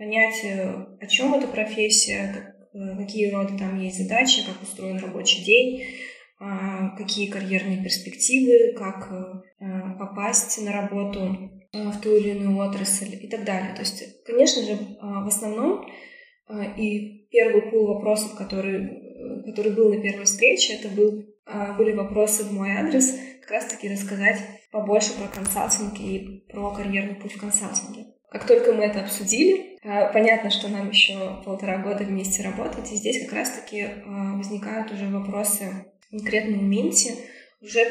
понять, 0.00 0.42
э, 0.44 0.86
о 0.98 1.06
чем 1.06 1.34
эта 1.34 1.46
профессия, 1.46 2.54
э, 2.72 2.96
какие 2.96 3.30
роды 3.30 3.58
там 3.58 3.78
есть 3.78 3.98
задачи, 3.98 4.46
как 4.46 4.62
устроен 4.62 4.96
рабочий 4.96 5.44
день, 5.44 5.84
а, 6.42 6.96
какие 6.96 7.30
карьерные 7.30 7.82
перспективы, 7.82 8.72
как 8.72 9.12
э, 9.12 9.98
попасть 9.98 10.58
на 10.64 10.72
работу 10.72 11.50
в 11.72 12.00
ту 12.00 12.16
или 12.16 12.30
иную 12.30 12.56
отрасль 12.66 13.14
и 13.14 13.28
так 13.28 13.44
далее. 13.44 13.74
То 13.74 13.82
есть, 13.82 14.24
конечно 14.24 14.62
же, 14.64 14.78
в 15.00 15.26
основном 15.28 15.86
и 16.78 17.28
первый 17.30 17.70
пул 17.70 17.86
вопросов, 17.86 18.34
который, 18.34 19.44
который 19.44 19.72
был 19.72 19.94
на 19.94 20.00
первой 20.00 20.24
встрече, 20.24 20.72
это 20.72 20.88
был, 20.88 21.26
были 21.76 21.92
вопросы 21.92 22.42
в 22.44 22.52
мой 22.52 22.72
адрес, 22.72 23.16
как 23.42 23.50
раз-таки 23.50 23.88
рассказать 23.88 24.38
побольше 24.72 25.12
про 25.12 25.28
консалтинг 25.28 26.00
и 26.00 26.44
про 26.50 26.72
карьерный 26.72 27.14
путь 27.14 27.34
в 27.34 27.40
консалтинге. 27.40 28.06
Как 28.30 28.46
только 28.46 28.72
мы 28.72 28.84
это 28.84 29.02
обсудили, 29.02 29.69
а, 29.69 29.69
понятно, 29.82 30.50
что 30.50 30.68
нам 30.68 30.90
еще 30.90 31.42
полтора 31.44 31.78
года 31.78 32.04
вместе 32.04 32.42
работать, 32.42 32.92
и 32.92 32.96
здесь 32.96 33.24
как 33.24 33.32
раз-таки 33.32 33.82
а, 33.82 34.36
возникают 34.36 34.92
уже 34.92 35.08
вопросы 35.08 35.86
конкретно 36.10 36.58
в 36.58 36.62
Минте, 36.62 37.14
уже 37.60 37.86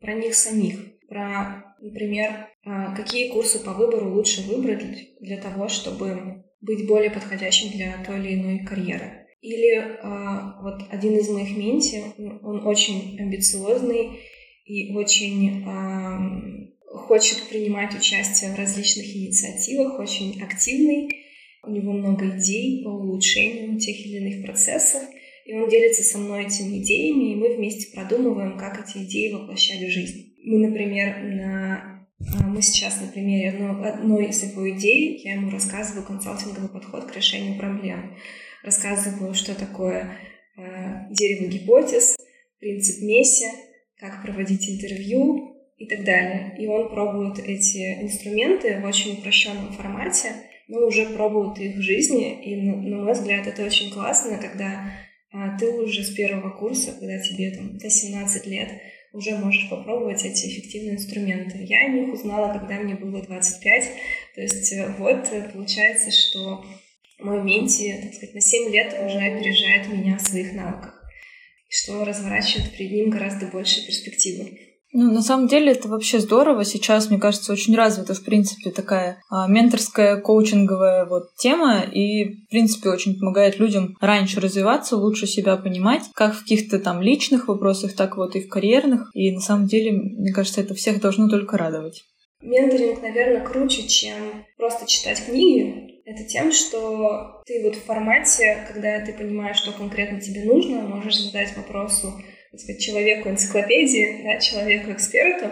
про 0.00 0.14
них 0.14 0.34
самих, 0.34 0.98
про, 1.08 1.76
например, 1.80 2.48
а, 2.64 2.94
какие 2.96 3.30
курсы 3.30 3.62
по 3.62 3.72
выбору 3.72 4.14
лучше 4.14 4.42
выбрать 4.48 5.18
для 5.20 5.40
того, 5.40 5.68
чтобы 5.68 6.44
быть 6.60 6.88
более 6.88 7.10
подходящим 7.10 7.70
для 7.70 8.02
той 8.04 8.18
или 8.18 8.34
иной 8.34 8.64
карьеры. 8.64 9.26
Или 9.40 10.00
вот 10.60 10.82
один 10.90 11.16
из 11.16 11.28
моих 11.28 11.56
Минти, 11.56 12.02
он 12.42 12.66
очень 12.66 13.16
амбициозный 13.20 14.18
и 14.64 14.92
очень 14.96 15.64
хочет 16.84 17.48
принимать 17.48 17.94
участие 17.94 18.52
в 18.52 18.58
различных 18.58 19.06
инициативах, 19.06 20.00
очень 20.00 20.42
активный, 20.42 21.08
у 21.62 21.70
него 21.70 21.92
много 21.92 22.36
идей 22.36 22.84
по 22.84 22.88
улучшению 22.88 23.78
тех 23.78 23.98
или 23.98 24.16
иных 24.18 24.44
процессов, 24.44 25.02
и 25.44 25.54
он 25.54 25.68
делится 25.68 26.02
со 26.02 26.18
мной 26.18 26.46
этими 26.46 26.82
идеями, 26.82 27.32
и 27.32 27.36
мы 27.36 27.56
вместе 27.56 27.92
продумываем, 27.94 28.58
как 28.58 28.86
эти 28.86 29.04
идеи 29.04 29.32
воплощать 29.32 29.80
в 29.80 29.90
жизнь. 29.90 30.34
Мы, 30.44 30.58
например, 30.66 31.22
на 31.22 32.06
а, 32.20 32.46
мы 32.46 32.60
сейчас 32.62 33.00
на 33.00 33.06
примере 33.06 33.50
одной, 33.50 33.88
одной 33.88 34.26
из 34.28 34.42
его 34.42 34.68
идей, 34.70 35.20
я 35.24 35.34
ему 35.34 35.50
рассказываю 35.50 36.04
консалтинговый 36.04 36.68
подход 36.68 37.04
к 37.04 37.16
решению 37.16 37.58
проблем. 37.58 38.16
Рассказываю, 38.62 39.34
что 39.34 39.54
такое 39.54 40.18
э, 40.56 41.12
дерево 41.12 41.48
гипотез, 41.48 42.16
принцип 42.58 43.02
Месси, 43.02 43.46
как 43.96 44.22
проводить 44.22 44.68
интервью, 44.68 45.58
и 45.78 45.86
так 45.86 46.04
далее. 46.04 46.56
И 46.58 46.66
он 46.66 46.90
пробует 46.90 47.38
эти 47.38 48.02
инструменты 48.02 48.80
в 48.80 48.84
очень 48.84 49.14
упрощенном 49.14 49.72
формате, 49.72 50.32
но 50.68 50.86
уже 50.86 51.06
пробует 51.06 51.58
их 51.58 51.76
в 51.76 51.82
жизни, 51.82 52.44
и, 52.44 52.56
на 52.56 52.98
мой 52.98 53.12
взгляд, 53.12 53.46
это 53.46 53.64
очень 53.64 53.90
классно, 53.90 54.38
когда 54.38 54.92
а, 55.32 55.58
ты 55.58 55.70
уже 55.70 56.04
с 56.04 56.10
первого 56.10 56.50
курса, 56.50 56.92
когда 56.92 57.18
тебе 57.18 57.50
там 57.50 57.78
18 57.78 58.46
лет, 58.46 58.68
уже 59.12 59.36
можешь 59.36 59.68
попробовать 59.70 60.24
эти 60.24 60.46
эффективные 60.46 60.96
инструменты. 60.96 61.64
Я 61.64 61.86
о 61.86 61.88
них 61.88 62.12
узнала, 62.12 62.52
когда 62.52 62.74
мне 62.74 62.94
было 62.94 63.22
25, 63.22 63.84
то 64.34 64.40
есть 64.40 64.72
э, 64.72 64.94
вот 64.98 65.32
э, 65.32 65.50
получается, 65.52 66.10
что 66.10 66.64
мой 67.18 67.42
менти, 67.42 67.98
так 68.02 68.14
сказать, 68.14 68.34
на 68.34 68.40
7 68.40 68.70
лет 68.70 68.92
уже 68.92 69.18
опережает 69.18 69.88
меня 69.88 70.18
в 70.18 70.20
своих 70.20 70.52
навыках, 70.52 70.94
что 71.68 72.04
разворачивает 72.04 72.76
перед 72.76 72.92
ним 72.92 73.10
гораздо 73.10 73.46
больше 73.46 73.84
перспективы. 73.86 74.67
Ну, 74.92 75.12
на 75.12 75.20
самом 75.20 75.48
деле 75.48 75.72
это 75.72 75.88
вообще 75.88 76.18
здорово. 76.18 76.64
Сейчас, 76.64 77.10
мне 77.10 77.18
кажется, 77.18 77.52
очень 77.52 77.76
развита, 77.76 78.14
в 78.14 78.24
принципе, 78.24 78.70
такая 78.70 79.22
а, 79.28 79.46
менторская, 79.46 80.16
коучинговая 80.18 81.04
вот 81.04 81.34
тема, 81.36 81.82
и, 81.82 82.44
в 82.46 82.48
принципе, 82.48 82.88
очень 82.88 83.18
помогает 83.18 83.58
людям 83.58 83.96
раньше 84.00 84.40
развиваться, 84.40 84.96
лучше 84.96 85.26
себя 85.26 85.56
понимать, 85.56 86.04
как 86.14 86.34
в 86.34 86.40
каких-то 86.40 86.78
там 86.78 87.02
личных 87.02 87.48
вопросах, 87.48 87.94
так 87.94 88.16
вот 88.16 88.34
и 88.34 88.40
в 88.40 88.48
карьерных. 88.48 89.10
И 89.12 89.30
на 89.30 89.40
самом 89.40 89.66
деле, 89.66 89.92
мне 89.92 90.32
кажется, 90.32 90.62
это 90.62 90.74
всех 90.74 91.00
должно 91.02 91.28
только 91.28 91.58
радовать. 91.58 92.04
Менторинг, 92.40 93.02
наверное, 93.02 93.44
круче, 93.44 93.86
чем 93.88 94.44
просто 94.56 94.86
читать 94.86 95.24
книги. 95.24 96.00
Это 96.04 96.24
тем, 96.24 96.52
что 96.52 97.42
ты 97.44 97.62
вот 97.62 97.76
в 97.76 97.84
формате, 97.84 98.64
когда 98.66 99.04
ты 99.04 99.12
понимаешь, 99.12 99.56
что 99.56 99.72
конкретно 99.72 100.20
тебе 100.20 100.44
нужно, 100.44 100.80
можешь 100.80 101.20
задать 101.20 101.54
вопросу, 101.56 102.14
сказать, 102.56 102.80
человеку 102.80 103.28
энциклопедии, 103.28 104.22
да, 104.24 104.38
человеку-эксперту, 104.38 105.50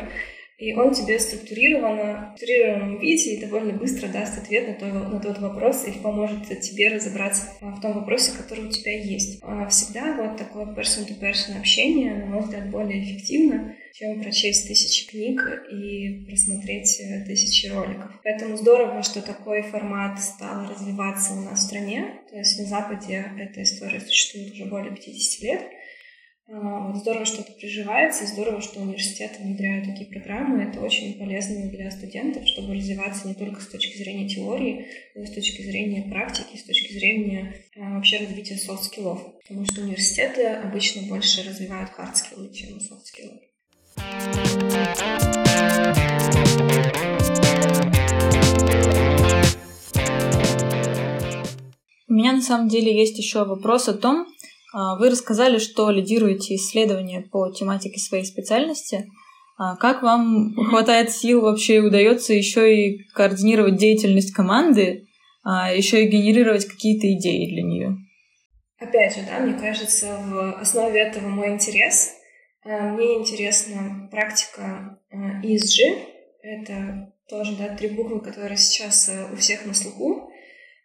и 0.59 0.73
он 0.73 0.95
тебе 0.95 1.19
структурированно, 1.19 2.33
в 2.35 2.39
структурированном 2.39 2.99
виде 2.99 3.35
и 3.35 3.41
довольно 3.41 3.75
быстро 3.75 4.09
даст 4.09 4.39
ответ 4.39 4.67
на, 4.67 4.75
то, 4.75 4.87
на 4.87 5.21
тот 5.21 5.39
вопрос 5.39 5.87
и 5.87 5.93
поможет 5.93 6.49
тебе 6.61 6.89
разобраться 6.89 7.53
в 7.61 7.81
том 7.83 7.93
вопросе, 7.93 8.33
который 8.39 8.65
у 8.65 8.71
тебя 8.71 8.99
есть. 8.99 9.39
А 9.43 9.69
всегда 9.69 10.15
вот 10.15 10.39
такое 10.39 10.65
person-to-person 10.65 11.59
общение, 11.59 12.15
на 12.15 12.27
мой 12.27 12.41
взгляд, 12.41 12.71
более 12.71 13.05
эффективно, 13.05 13.77
чем 13.93 14.23
прочесть 14.23 14.67
тысячи 14.67 15.07
книг 15.11 15.43
и 15.71 16.25
просмотреть 16.27 17.01
э, 17.01 17.27
тысячи 17.27 17.67
роликов. 17.67 18.13
Поэтому 18.25 18.57
здорово, 18.57 19.03
что 19.03 19.21
такой 19.21 19.61
формат 19.61 20.19
стал 20.23 20.71
развиваться 20.71 21.35
у 21.35 21.43
нас 21.43 21.61
в 21.61 21.67
стране. 21.67 22.23
То 22.31 22.37
есть 22.39 22.59
на 22.59 22.65
Западе 22.65 23.27
эта 23.39 23.63
история 23.63 24.01
существует 24.01 24.53
уже 24.53 24.65
более 24.65 24.95
50 24.95 25.43
лет. 25.43 25.63
А, 26.49 26.95
здорово, 26.95 27.25
что 27.25 27.43
это 27.43 27.51
приживается, 27.53 28.25
здорово, 28.25 28.61
что 28.61 28.81
университеты 28.81 29.43
внедряют 29.43 29.87
такие 29.87 30.09
программы. 30.09 30.63
Это 30.63 30.81
очень 30.81 31.19
полезно 31.19 31.69
для 31.69 31.91
студентов, 31.91 32.47
чтобы 32.47 32.75
развиваться 32.75 33.27
не 33.27 33.35
только 33.35 33.61
с 33.61 33.67
точки 33.67 33.97
зрения 33.97 34.29
теории, 34.29 34.87
но 35.17 35.23
и 35.23 35.27
с 35.27 35.33
точки 35.33 35.63
зрения 35.63 36.03
практики, 36.09 36.57
с 36.57 36.63
точки 36.63 36.93
зрения 36.93 37.53
а, 37.77 37.95
вообще 37.95 38.19
развития 38.19 38.57
soft-skill 38.57 39.06
ов. 39.06 39.21
Потому 39.43 39.65
что 39.67 39.81
университеты 39.81 40.47
обычно 40.47 41.03
больше 41.09 41.43
развивают 41.43 41.91
hard-skill 41.91 42.42
ы, 42.42 42.53
чем 42.55 42.79
софт-скиллы. 42.79 43.41
У 52.09 52.13
меня 52.13 52.35
на 52.35 52.41
самом 52.41 52.69
деле 52.69 52.97
есть 52.97 53.19
еще 53.19 53.45
вопрос 53.45 53.89
о 53.89 53.95
том, 53.95 54.27
вы 54.99 55.11
рассказали, 55.11 55.59
что 55.59 55.91
лидируете 55.91 56.57
исследования 56.57 57.23
по 57.23 57.51
тематике 57.51 57.99
своей 57.99 58.25
специальности. 58.25 59.07
А, 59.59 59.77
как 59.77 60.03
вам 60.03 60.55
хватает 60.55 61.11
сил 61.11 61.41
вообще 61.41 61.81
удается 61.81 62.35
еще 62.35 62.77
и 62.77 63.05
координировать 63.15 63.77
деятельность 63.77 64.33
команды, 64.33 65.07
а, 65.43 65.73
еще 65.73 66.05
и 66.05 66.09
генерировать 66.09 66.67
какие-то 66.67 67.11
идеи 67.15 67.55
для 67.55 67.63
нее? 67.63 67.97
Опять 68.79 69.17
же, 69.17 69.23
да, 69.27 69.39
мне 69.39 69.59
кажется, 69.59 70.19
в 70.27 70.61
основе 70.61 71.01
этого 71.01 71.29
мой 71.29 71.49
интерес. 71.49 72.13
Мне 72.63 73.15
интересна 73.19 74.09
практика 74.11 74.99
ESG. 75.11 76.17
Это 76.43 77.13
тоже, 77.29 77.57
да, 77.57 77.75
три 77.75 77.89
буквы, 77.89 78.21
которые 78.21 78.57
сейчас 78.57 79.09
э, 79.09 79.33
у 79.33 79.37
всех 79.37 79.65
на 79.67 79.75
слуху. 79.75 80.31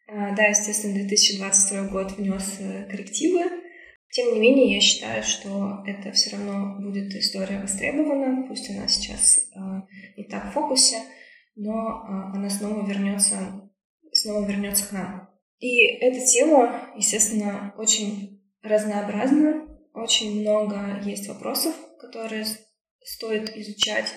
А, 0.08 0.34
да, 0.36 0.45
естественно, 0.45 0.93
2022 0.93 1.89
год 1.89 2.13
внес 2.13 2.58
э, 2.60 2.86
коррективы. 2.89 3.43
Тем 4.12 4.34
не 4.34 4.39
менее, 4.39 4.76
я 4.76 4.82
считаю, 4.82 5.24
что 5.24 5.84
это 5.86 6.12
все 6.12 6.36
равно 6.36 6.78
будет 6.80 7.15
история 7.15 7.60
востребована, 7.60 8.45
пусть 8.47 8.69
она 8.69 8.88
сейчас 8.89 9.38
э, 9.56 9.60
не 10.17 10.26
так 10.26 10.50
в 10.50 10.54
фокусе, 10.54 10.97
но 11.56 12.02
она 12.34 12.50
снова 12.50 12.86
вернется, 12.86 13.71
снова 14.12 14.45
вернется 14.45 14.89
к 14.89 14.91
нам. 14.91 15.30
И 15.60 15.86
эта 15.86 16.19
тема, 16.26 16.89
естественно, 16.97 17.74
очень 17.78 18.43
разнообразна, 18.62 19.67
очень 19.93 20.41
много 20.41 21.02
есть 21.06 21.30
вопросов, 21.30 21.74
которые 22.00 22.45
стоит 23.04 23.56
изучать 23.56 24.08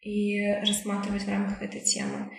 и 0.00 0.42
рассматривать 0.60 1.22
в 1.22 1.28
рамках 1.28 1.62
этой 1.62 1.80
темы. 1.80 2.32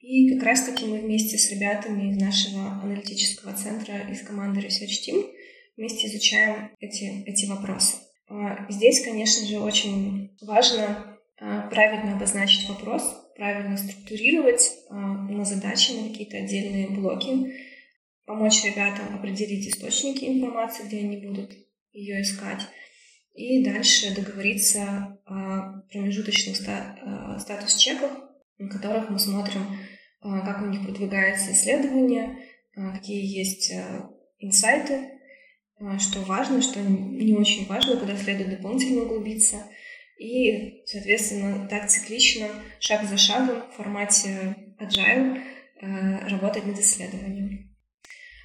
И 0.00 0.34
как 0.34 0.44
раз-таки 0.44 0.84
мы 0.86 1.00
вместе 1.00 1.38
с 1.38 1.50
ребятами 1.50 2.10
из 2.10 2.20
нашего 2.20 2.80
аналитического 2.82 3.52
центра, 3.52 4.08
из 4.10 4.22
команды 4.22 4.60
Research 4.60 5.08
Team, 5.08 5.32
вместе 5.76 6.06
изучаем 6.08 6.70
эти, 6.80 7.22
эти 7.26 7.46
вопросы. 7.46 7.96
А, 8.28 8.70
здесь, 8.70 9.04
конечно 9.04 9.46
же, 9.46 9.60
очень 9.60 10.36
важно 10.40 11.18
а, 11.38 11.68
правильно 11.68 12.16
обозначить 12.16 12.68
вопрос, 12.68 13.02
правильно 13.36 13.76
структурировать 13.76 14.70
а, 14.88 14.94
на 14.94 15.44
задачи, 15.44 15.92
на 15.92 16.08
какие-то 16.08 16.38
отдельные 16.38 16.88
блоки, 16.88 17.54
помочь 18.24 18.64
ребятам 18.64 19.14
определить 19.16 19.68
источники 19.68 20.24
информации, 20.24 20.84
где 20.84 20.98
они 20.98 21.16
будут 21.18 21.52
ее 21.92 22.22
искать, 22.22 22.62
и 23.34 23.64
дальше 23.64 24.14
договориться 24.14 25.18
о 25.26 25.80
промежуточных 25.90 26.56
ста- 26.56 27.38
статус-чеках, 27.40 28.10
на 28.58 28.68
которых 28.68 29.08
мы 29.08 29.18
смотрим, 29.18 29.78
как 30.20 30.62
у 30.62 30.66
них 30.66 30.86
продвигается 30.86 31.52
исследование, 31.52 32.38
какие 32.74 33.24
есть 33.24 33.72
инсайты, 34.38 35.12
что 35.98 36.20
важно, 36.20 36.62
что 36.62 36.80
не 36.80 37.34
очень 37.34 37.66
важно, 37.66 37.96
куда 37.96 38.16
следует 38.16 38.50
дополнительно 38.50 39.02
углубиться. 39.02 39.56
И, 40.18 40.82
соответственно, 40.86 41.66
так 41.68 41.88
циклично, 41.88 42.48
шаг 42.78 43.04
за 43.08 43.16
шагом 43.16 43.62
в 43.70 43.76
формате 43.76 44.56
agile 44.78 45.40
работать 46.28 46.66
над 46.66 46.78
исследованием. 46.78 47.72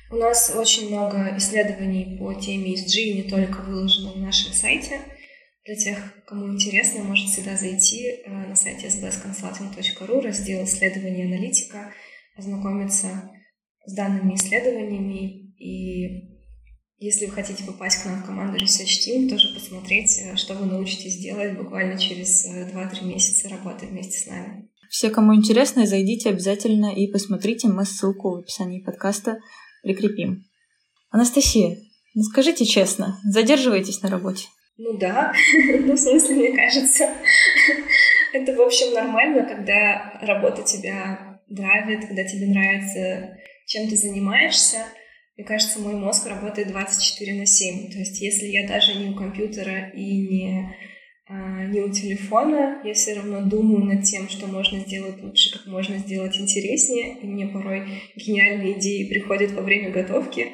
У 0.09 0.15
нас 0.15 0.53
очень 0.55 0.87
много 0.87 1.35
исследований 1.37 2.17
по 2.17 2.33
теме 2.33 2.73
ESG, 2.73 3.13
не 3.13 3.23
только 3.23 3.61
выложено 3.61 4.15
на 4.15 4.27
нашем 4.27 4.53
сайте. 4.53 5.01
Для 5.65 5.75
тех, 5.75 6.23
кому 6.25 6.53
интересно, 6.53 7.03
может 7.03 7.29
всегда 7.29 7.57
зайти 7.57 8.07
э, 8.07 8.29
на 8.29 8.55
сайте 8.55 8.87
sbsconsulting.ru, 8.87 10.21
раздел 10.21 10.63
«Исследования 10.63 11.25
аналитика», 11.25 11.93
ознакомиться 12.37 13.29
с 13.85 13.93
данными 13.93 14.35
исследованиями 14.35 15.51
и 15.57 16.26
если 16.99 17.27
вы 17.27 17.31
хотите 17.33 17.63
попасть 17.63 18.01
к 18.01 18.05
нам 18.05 18.23
в 18.23 18.25
команду 18.25 18.57
Research 18.57 19.07
Team, 19.07 19.29
тоже 19.29 19.53
посмотреть, 19.53 20.19
э, 20.19 20.35
что 20.35 20.55
вы 20.55 20.65
научитесь 20.65 21.17
делать 21.17 21.57
буквально 21.57 21.97
через 21.97 22.45
2-3 22.45 23.01
э, 23.01 23.05
месяца 23.05 23.49
работы 23.49 23.85
вместе 23.85 24.17
с 24.17 24.25
нами. 24.27 24.69
Все, 24.89 25.09
кому 25.09 25.35
интересно, 25.35 25.85
зайдите 25.85 26.29
обязательно 26.29 26.93
и 26.93 27.11
посмотрите. 27.11 27.67
Мы 27.67 27.85
ссылку 27.85 28.31
в 28.31 28.39
описании 28.39 28.81
подкаста 28.81 29.37
прикрепим. 29.83 30.45
Анастасия, 31.09 31.77
ну 32.15 32.23
скажите 32.23 32.65
честно, 32.65 33.19
задерживаетесь 33.25 34.01
на 34.01 34.09
работе? 34.09 34.47
Ну 34.77 34.97
да, 34.97 35.33
ну 35.79 35.93
в 35.93 35.99
смысле, 35.99 36.35
мне 36.35 36.55
кажется, 36.55 37.09
это 38.33 38.55
в 38.55 38.61
общем 38.61 38.93
нормально, 38.93 39.45
когда 39.45 40.19
работа 40.21 40.63
тебя 40.63 41.39
драйвит, 41.47 42.07
когда 42.07 42.23
тебе 42.23 42.47
нравится, 42.47 43.37
чем 43.65 43.87
ты 43.89 43.95
занимаешься. 43.95 44.85
Мне 45.37 45.45
кажется, 45.45 45.79
мой 45.79 45.93
мозг 45.93 46.27
работает 46.27 46.69
24 46.69 47.33
на 47.35 47.45
7. 47.45 47.91
То 47.91 47.99
есть 47.99 48.19
если 48.19 48.47
я 48.47 48.67
даже 48.67 48.95
не 48.95 49.11
у 49.11 49.15
компьютера 49.15 49.89
и 49.89 50.17
не 50.27 50.75
а, 51.29 51.65
не 51.65 51.81
у 51.81 51.91
телефона, 51.91 52.81
я 52.83 52.93
все 52.93 53.13
равно 53.13 53.41
думаю 53.41 53.83
над 53.83 54.03
тем, 54.03 54.29
что 54.29 54.47
можно 54.47 54.79
сделать 54.79 55.21
лучше, 55.21 55.51
как 55.51 55.67
можно 55.67 55.97
сделать 55.97 56.37
интереснее, 56.37 57.19
и 57.21 57.27
мне 57.27 57.47
порой 57.47 57.83
гениальные 58.15 58.79
идеи 58.79 59.09
приходят 59.09 59.51
во 59.51 59.61
время 59.61 59.91
готовки, 59.91 60.53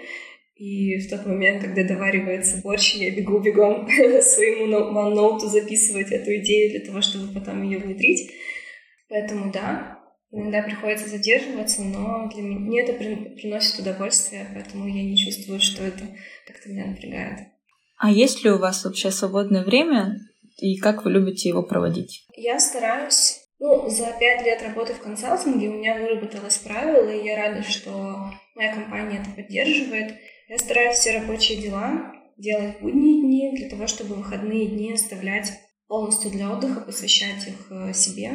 и 0.55 0.97
в 0.97 1.09
тот 1.09 1.25
момент, 1.25 1.61
когда 1.63 1.83
доваривается 1.83 2.61
борщ, 2.63 2.95
я 2.95 3.11
бегу 3.11 3.39
бегом 3.39 3.87
своему 4.21 4.65
OneNote 4.65 5.47
записывать 5.47 6.11
эту 6.11 6.35
идею 6.37 6.71
для 6.71 6.79
того, 6.79 7.01
чтобы 7.01 7.33
потом 7.33 7.63
ее 7.63 7.79
внедрить. 7.79 8.31
Поэтому 9.09 9.51
да, 9.51 10.02
иногда 10.33 10.61
приходится 10.63 11.07
задерживаться, 11.07 11.83
но 11.83 12.29
для 12.33 12.41
меня 12.41 12.59
мне 12.59 12.81
это 12.81 12.93
приносит 12.93 13.79
удовольствие, 13.79 14.47
поэтому 14.53 14.87
я 14.87 15.03
не 15.03 15.15
чувствую, 15.15 15.59
что 15.59 15.83
это 15.83 16.03
как-то 16.47 16.69
меня 16.69 16.87
напрягает. 16.87 17.47
А 17.97 18.09
есть 18.09 18.43
ли 18.43 18.51
у 18.51 18.57
вас 18.57 18.83
вообще 18.83 19.11
свободное 19.11 19.63
время 19.63 20.17
и 20.57 20.77
как 20.77 21.05
вы 21.05 21.11
любите 21.11 21.49
его 21.49 21.63
проводить? 21.63 22.25
Я 22.35 22.59
стараюсь 22.59 23.39
ну, 23.59 23.89
за 23.89 24.07
пять 24.19 24.45
лет 24.45 24.61
работы 24.61 24.93
в 24.93 24.99
консалтинге 24.99 25.69
у 25.69 25.73
меня 25.75 25.95
выработалось 25.95 26.57
правило, 26.57 27.09
и 27.09 27.25
я 27.25 27.37
рада, 27.37 27.63
что 27.63 28.29
моя 28.55 28.73
компания 28.73 29.21
это 29.21 29.29
поддерживает. 29.33 30.15
Я 30.49 30.57
стараюсь 30.57 30.97
все 30.97 31.17
рабочие 31.17 31.61
дела 31.61 32.11
делать 32.35 32.75
в 32.77 32.81
будние 32.81 33.21
дни, 33.21 33.55
для 33.55 33.69
того, 33.69 33.87
чтобы 33.87 34.15
выходные 34.15 34.67
дни 34.67 34.91
оставлять 34.91 35.53
полностью 35.87 36.31
для 36.31 36.51
отдыха, 36.51 36.81
посвящать 36.81 37.47
их 37.47 37.71
э, 37.71 37.93
себе, 37.93 38.31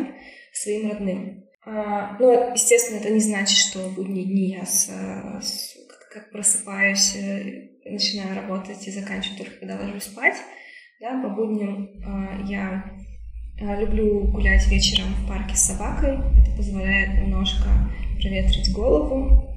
своим 0.53 0.91
родным. 0.91 1.45
А, 1.67 2.17
ну, 2.19 2.53
естественно, 2.53 2.99
это 2.99 3.11
не 3.11 3.21
значит, 3.21 3.59
что 3.59 3.89
в 3.89 3.95
будние 3.95 4.25
дни 4.25 4.51
я 4.51 4.65
с, 4.65 4.89
с, 5.43 5.77
как 6.11 6.31
просыпаюсь, 6.31 7.17
э, 7.17 7.69
начинаю 7.85 8.37
работать 8.37 8.87
и 8.87 8.91
заканчиваю 8.91 9.39
только 9.39 9.59
когда 9.59 9.79
ложусь 9.79 10.05
спать. 10.05 10.37
Да, 11.01 11.21
по 11.23 11.29
будням 11.29 11.85
э, 11.85 12.47
я 12.47 12.85
э, 13.61 13.81
люблю 13.81 14.29
гулять 14.29 14.67
вечером 14.69 15.15
в 15.15 15.29
парке 15.29 15.55
с 15.55 15.67
собакой. 15.67 16.19
Это 16.41 16.57
позволяет 16.57 17.23
немножко 17.23 17.69
проветрить 18.21 18.73
голову. 18.73 19.55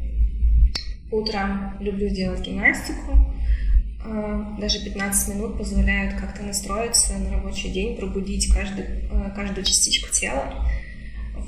Утром 1.11 1.77
люблю 1.79 2.09
делать 2.09 2.41
гимнастику. 2.41 3.17
Даже 4.59 4.83
15 4.83 5.35
минут 5.35 5.57
позволяют 5.57 6.15
как-то 6.15 6.41
настроиться 6.41 7.17
на 7.19 7.33
рабочий 7.33 7.69
день, 7.69 7.97
пробудить 7.97 8.51
каждый, 8.51 9.07
каждую 9.35 9.63
частичку 9.63 10.11
тела. 10.11 10.65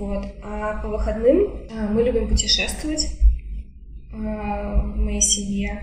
Вот. 0.04 0.26
А 0.44 0.82
по 0.82 0.90
выходным 0.90 1.66
э, 1.70 1.88
мы 1.90 2.04
любим 2.04 2.28
путешествовать 2.28 3.06
э, 4.12 4.16
в 4.16 4.98
моей 4.98 5.22
семье. 5.22 5.82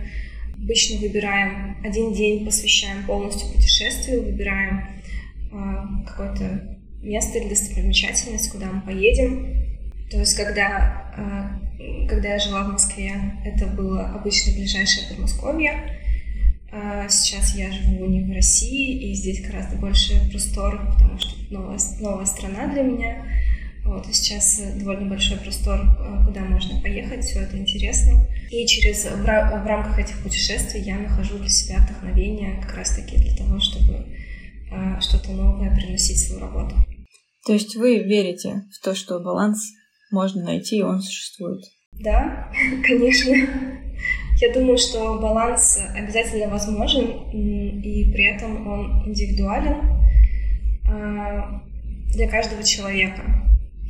Обычно 0.58 0.98
выбираем 0.98 1.78
один 1.82 2.12
день, 2.12 2.44
посвящаем 2.44 3.06
полностью 3.06 3.50
путешествию, 3.50 4.22
выбираем 4.22 4.88
э, 5.52 6.06
какое-то 6.06 6.76
место 7.02 7.38
или 7.38 7.48
достопримечательность, 7.48 8.52
куда 8.52 8.66
мы 8.66 8.82
поедем. 8.82 9.54
То 10.10 10.18
есть, 10.18 10.36
когда, 10.36 11.58
э, 11.78 12.06
когда 12.06 12.34
я 12.34 12.38
жила 12.38 12.64
в 12.64 12.72
Москве, 12.72 13.14
это 13.46 13.68
было 13.68 14.10
обычно 14.10 14.52
ближайшее 14.52 15.08
Подмосковье. 15.08 15.98
Э, 16.70 17.06
сейчас 17.08 17.54
я 17.56 17.72
живу 17.72 18.04
не 18.04 18.20
в 18.20 18.30
России, 18.34 19.10
и 19.10 19.14
здесь 19.14 19.40
гораздо 19.40 19.76
больше 19.76 20.12
простор, 20.30 20.78
потому 20.92 21.18
что 21.18 21.34
новая, 21.50 21.78
новая 22.00 22.26
страна 22.26 22.66
для 22.66 22.82
меня. 22.82 23.24
Вот, 23.90 24.06
и 24.08 24.12
сейчас 24.12 24.60
э, 24.60 24.78
довольно 24.78 25.08
большой 25.08 25.36
простор, 25.38 25.80
э, 25.80 26.24
куда 26.24 26.42
можно 26.42 26.80
поехать, 26.80 27.24
все 27.24 27.40
это 27.40 27.58
интересно. 27.58 28.24
И 28.48 28.64
через, 28.64 29.04
в, 29.04 29.24
в 29.24 29.66
рамках 29.66 29.98
этих 29.98 30.22
путешествий 30.22 30.82
я 30.82 30.96
нахожу 30.96 31.38
для 31.38 31.48
себя 31.48 31.78
вдохновение 31.78 32.62
как 32.62 32.76
раз-таки 32.76 33.16
для 33.16 33.34
того, 33.34 33.58
чтобы 33.58 34.06
э, 34.70 35.00
что-то 35.00 35.32
новое 35.32 35.74
приносить 35.74 36.18
в 36.18 36.28
свою 36.28 36.40
работу. 36.40 36.76
То 37.44 37.52
есть 37.52 37.74
вы 37.74 37.98
верите 38.04 38.62
в 38.72 38.84
то, 38.84 38.94
что 38.94 39.18
баланс 39.18 39.72
можно 40.12 40.44
найти, 40.44 40.78
и 40.78 40.82
он 40.82 41.00
существует? 41.00 41.64
Да, 41.94 42.48
конечно. 42.86 43.34
Я 44.40 44.54
думаю, 44.54 44.78
что 44.78 45.18
баланс 45.18 45.80
обязательно 45.96 46.48
возможен, 46.48 47.28
и 47.32 48.12
при 48.12 48.36
этом 48.36 48.68
он 48.68 49.08
индивидуален 49.08 49.80
э, 50.88 51.40
для 52.14 52.28
каждого 52.28 52.62
человека. 52.62 53.40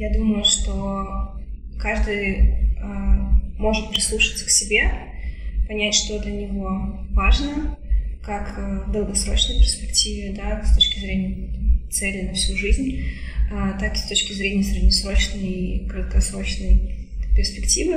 Я 0.00 0.10
думаю, 0.14 0.42
что 0.46 1.34
каждый 1.78 2.36
э, 2.38 2.82
может 3.58 3.90
прислушаться 3.90 4.46
к 4.46 4.48
себе, 4.48 4.90
понять, 5.68 5.94
что 5.94 6.18
для 6.20 6.32
него 6.32 7.04
важно, 7.10 7.76
как 8.22 8.54
э, 8.56 8.84
в 8.86 8.92
долгосрочной 8.92 9.58
перспективе, 9.58 10.32
да, 10.34 10.64
с 10.64 10.74
точки 10.74 11.00
зрения 11.00 11.50
цели 11.90 12.28
на 12.28 12.32
всю 12.32 12.56
жизнь, 12.56 13.02
э, 13.52 13.72
так 13.78 13.94
и 13.94 13.98
с 13.98 14.04
точки 14.04 14.32
зрения 14.32 14.62
среднесрочной 14.62 15.50
и 15.50 15.86
краткосрочной 15.86 16.96
перспективы, 17.36 17.96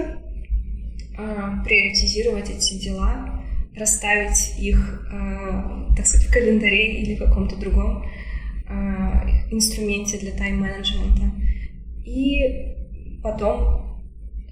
э, 1.17 1.51
приоритизировать 1.63 2.49
эти 2.49 2.73
дела, 2.83 3.41
расставить 3.77 4.59
их, 4.59 5.07
э, 5.09 5.95
так 5.95 6.05
сказать, 6.05 6.27
в 6.27 6.33
календаре 6.33 7.01
или 7.01 7.15
в 7.15 7.19
каком-то 7.19 7.55
другом 7.55 8.03
э, 8.67 8.73
инструменте 9.51 10.17
для 10.17 10.31
тайм-менеджмента 10.31 11.42
и 12.05 13.21
потом 13.21 14.01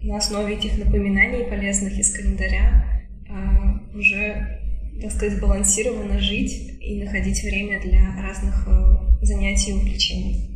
на 0.02 0.18
основе 0.18 0.56
этих 0.56 0.78
напоминаний 0.78 1.46
полезных 1.46 1.98
из 1.98 2.14
календаря 2.14 3.04
а, 3.30 3.96
уже, 3.96 4.60
так 5.02 5.12
сказать, 5.12 5.38
сбалансированно 5.38 6.20
жить 6.20 6.78
и 6.82 7.04
находить 7.04 7.44
время 7.44 7.80
для 7.82 8.16
разных 8.22 8.68
э, 8.68 9.26
занятий 9.26 9.72
и 9.72 9.74
увлечений. 9.74 10.52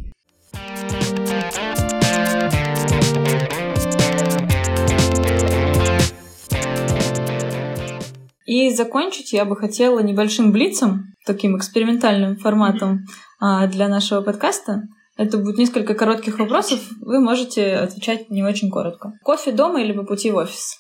И 8.46 8.70
закончить 8.74 9.34
я 9.34 9.46
бы 9.46 9.56
хотела 9.56 10.00
небольшим 10.00 10.52
блицем, 10.52 11.14
таким 11.26 11.58
экспериментальным 11.58 12.38
форматом 12.38 13.06
а, 13.40 13.68
для 13.68 13.88
нашего 13.88 14.22
подкаста. 14.22 14.84
Это 15.18 15.38
будет 15.38 15.58
несколько 15.58 15.94
коротких 15.94 16.40
вопросов. 16.40 16.80
Вы 17.00 17.22
можете 17.22 17.76
отвечать 17.76 18.30
не 18.30 18.44
очень 18.44 18.70
коротко. 18.70 19.14
Кофе 19.24 19.54
дома 19.54 19.82
или 19.82 19.94
по 19.94 20.04
пути 20.04 20.30
в 20.30 20.36
офис? 20.36 20.78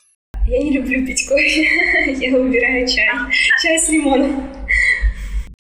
Я 0.48 0.62
не 0.62 0.74
люблю 0.74 1.06
пить 1.06 1.26
кофе. 1.28 1.63
Я 2.19 2.38
выбираю 2.38 2.86
чай. 2.86 3.08
Чай 3.62 3.80
с 3.80 3.89
лимоном. 3.89 4.50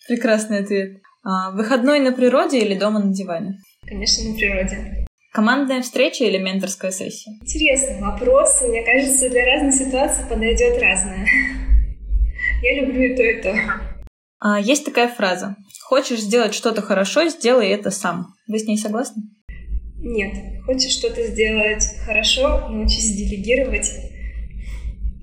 Прекрасный 0.07 0.59
ответ. 0.59 1.01
А, 1.23 1.51
выходной 1.51 1.99
на 1.99 2.11
природе 2.11 2.59
или 2.59 2.77
дома 2.77 2.99
на 2.99 3.13
диване? 3.13 3.57
Конечно, 3.87 4.29
на 4.29 4.35
природе. 4.35 5.05
Командная 5.31 5.81
встреча 5.81 6.25
или 6.25 6.37
менторская 6.37 6.91
сессия? 6.91 7.31
Интересный 7.41 8.01
вопрос. 8.01 8.61
Мне 8.61 8.83
кажется, 8.83 9.29
для 9.29 9.45
разных 9.45 9.73
ситуаций 9.73 10.25
подойдет 10.29 10.81
разное. 10.81 11.25
Я 12.61 12.81
люблю 12.81 13.03
и 13.03 13.15
то, 13.15 13.23
и 13.23 13.41
то. 13.41 13.55
А, 14.39 14.59
есть 14.59 14.85
такая 14.85 15.07
фраза. 15.07 15.55
Хочешь 15.85 16.21
сделать 16.21 16.55
что-то 16.55 16.81
хорошо, 16.81 17.29
сделай 17.29 17.67
это 17.67 17.91
сам. 17.91 18.33
Вы 18.47 18.57
с 18.57 18.65
ней 18.65 18.75
согласны? 18.75 19.21
Нет. 19.99 20.33
Хочешь 20.65 20.93
что-то 20.93 21.27
сделать 21.27 21.85
хорошо, 22.03 22.69
научись 22.69 23.15
делегировать 23.15 23.91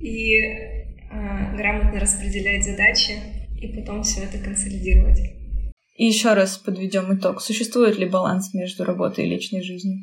и 0.00 0.36
э, 0.36 1.56
грамотно 1.56 1.98
распределять 1.98 2.64
задачи 2.64 3.14
и 3.60 3.66
потом 3.76 4.04
все 4.04 4.22
это 4.22 4.38
консолидировать. 4.38 5.18
И 5.96 6.06
еще 6.06 6.34
раз 6.34 6.58
подведем 6.58 7.12
итог. 7.12 7.40
Существует 7.40 7.98
ли 7.98 8.06
баланс 8.06 8.54
между 8.54 8.84
работой 8.84 9.26
и 9.26 9.30
личной 9.30 9.64
жизнью? 9.64 9.98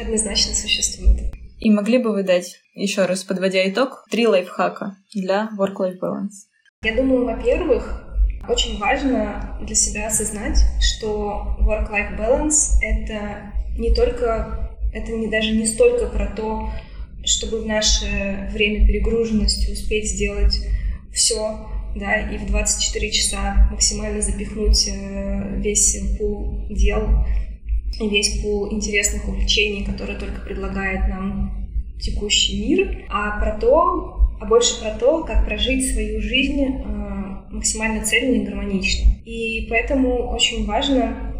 Однозначно 0.00 0.52
существует. 0.52 1.32
И 1.60 1.70
могли 1.70 1.98
бы 1.98 2.10
вы 2.10 2.24
дать, 2.24 2.56
еще 2.74 3.06
раз 3.06 3.22
подводя 3.22 3.70
итог, 3.70 4.04
три 4.10 4.26
лайфхака 4.26 4.96
для 5.14 5.48
work-life 5.56 6.00
balance? 6.02 6.48
Я 6.82 6.96
думаю, 6.96 7.24
во-первых, 7.24 8.09
очень 8.48 8.78
важно 8.78 9.58
для 9.60 9.74
себя 9.74 10.06
осознать, 10.06 10.58
что 10.80 11.56
work-life 11.60 12.18
balance— 12.18 12.78
это 12.82 13.52
не 13.76 13.94
только, 13.94 14.70
это 14.92 15.12
не 15.12 15.28
даже 15.28 15.52
не 15.52 15.66
столько 15.66 16.06
про 16.06 16.26
то, 16.26 16.70
чтобы 17.24 17.62
в 17.62 17.66
наше 17.66 18.48
время 18.52 18.86
перегруженности 18.86 19.70
успеть 19.70 20.10
сделать 20.10 20.58
все, 21.12 21.66
да, 21.94 22.30
и 22.30 22.38
в 22.38 22.46
24 22.46 23.10
часа 23.10 23.68
максимально 23.70 24.22
запихнуть 24.22 24.88
э, 24.88 25.56
весь 25.58 25.98
пул 26.18 26.66
дел 26.70 27.24
весь 28.08 28.40
пул 28.40 28.72
интересных 28.72 29.28
увлечений, 29.28 29.84
которые 29.84 30.18
только 30.18 30.40
предлагает 30.40 31.08
нам 31.08 31.68
текущий 32.00 32.66
мир, 32.66 33.06
а 33.10 33.38
про 33.40 33.58
то, 33.58 34.30
а 34.40 34.46
больше 34.46 34.80
про 34.80 34.92
то, 34.92 35.24
как 35.24 35.44
прожить 35.44 35.92
свою 35.92 36.22
жизнь 36.22 36.62
э, 36.62 36.99
максимально 37.60 38.02
цельно 38.02 38.36
и 38.36 38.44
гармонично. 38.46 39.12
И 39.26 39.66
поэтому 39.68 40.30
очень 40.30 40.64
важно 40.64 41.34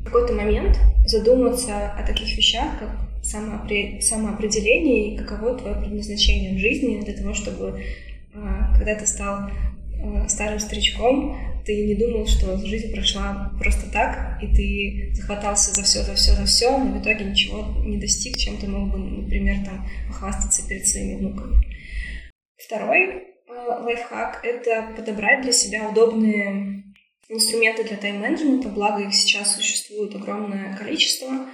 в 0.00 0.04
какой-то 0.04 0.32
момент 0.32 0.78
задуматься 1.04 1.90
о 1.90 2.02
таких 2.02 2.34
вещах, 2.34 2.78
как 2.80 2.90
самоопре... 3.22 4.00
самоопределение 4.00 5.12
и 5.12 5.18
каково 5.18 5.58
твое 5.58 5.76
предназначение 5.76 6.54
в 6.54 6.58
жизни 6.58 7.04
для 7.04 7.12
того, 7.12 7.34
чтобы 7.34 7.82
а, 8.34 8.74
когда 8.78 8.94
ты 8.94 9.06
стал 9.06 9.50
а, 10.02 10.28
старым 10.28 10.58
старичком, 10.60 11.36
ты 11.66 11.84
не 11.84 11.94
думал, 11.94 12.26
что 12.26 12.56
жизнь 12.64 12.94
прошла 12.94 13.52
просто 13.58 13.90
так, 13.92 14.42
и 14.42 14.46
ты 14.46 15.14
захватался 15.14 15.74
за 15.74 15.82
все, 15.82 16.02
за 16.04 16.14
все, 16.14 16.32
за 16.32 16.46
все, 16.46 16.78
но 16.78 16.98
в 16.98 17.02
итоге 17.02 17.26
ничего 17.26 17.66
не 17.84 17.98
достиг, 17.98 18.38
чем 18.38 18.56
ты 18.56 18.66
мог 18.66 18.90
бы, 18.90 18.98
например, 18.98 19.62
там 19.62 19.86
похвастаться 20.08 20.66
перед 20.66 20.86
своими 20.86 21.16
внуками. 21.16 21.62
Второй 22.56 23.35
лайфхак— 23.48 24.40
это 24.44 24.94
подобрать 24.96 25.42
для 25.42 25.52
себя 25.52 25.88
удобные 25.88 26.84
инструменты 27.28 27.84
для 27.84 27.96
тайм-менеджмента, 27.96 28.68
благо 28.68 29.02
их 29.02 29.14
сейчас 29.14 29.56
существует 29.56 30.14
огромное 30.14 30.76
количество 30.76 31.46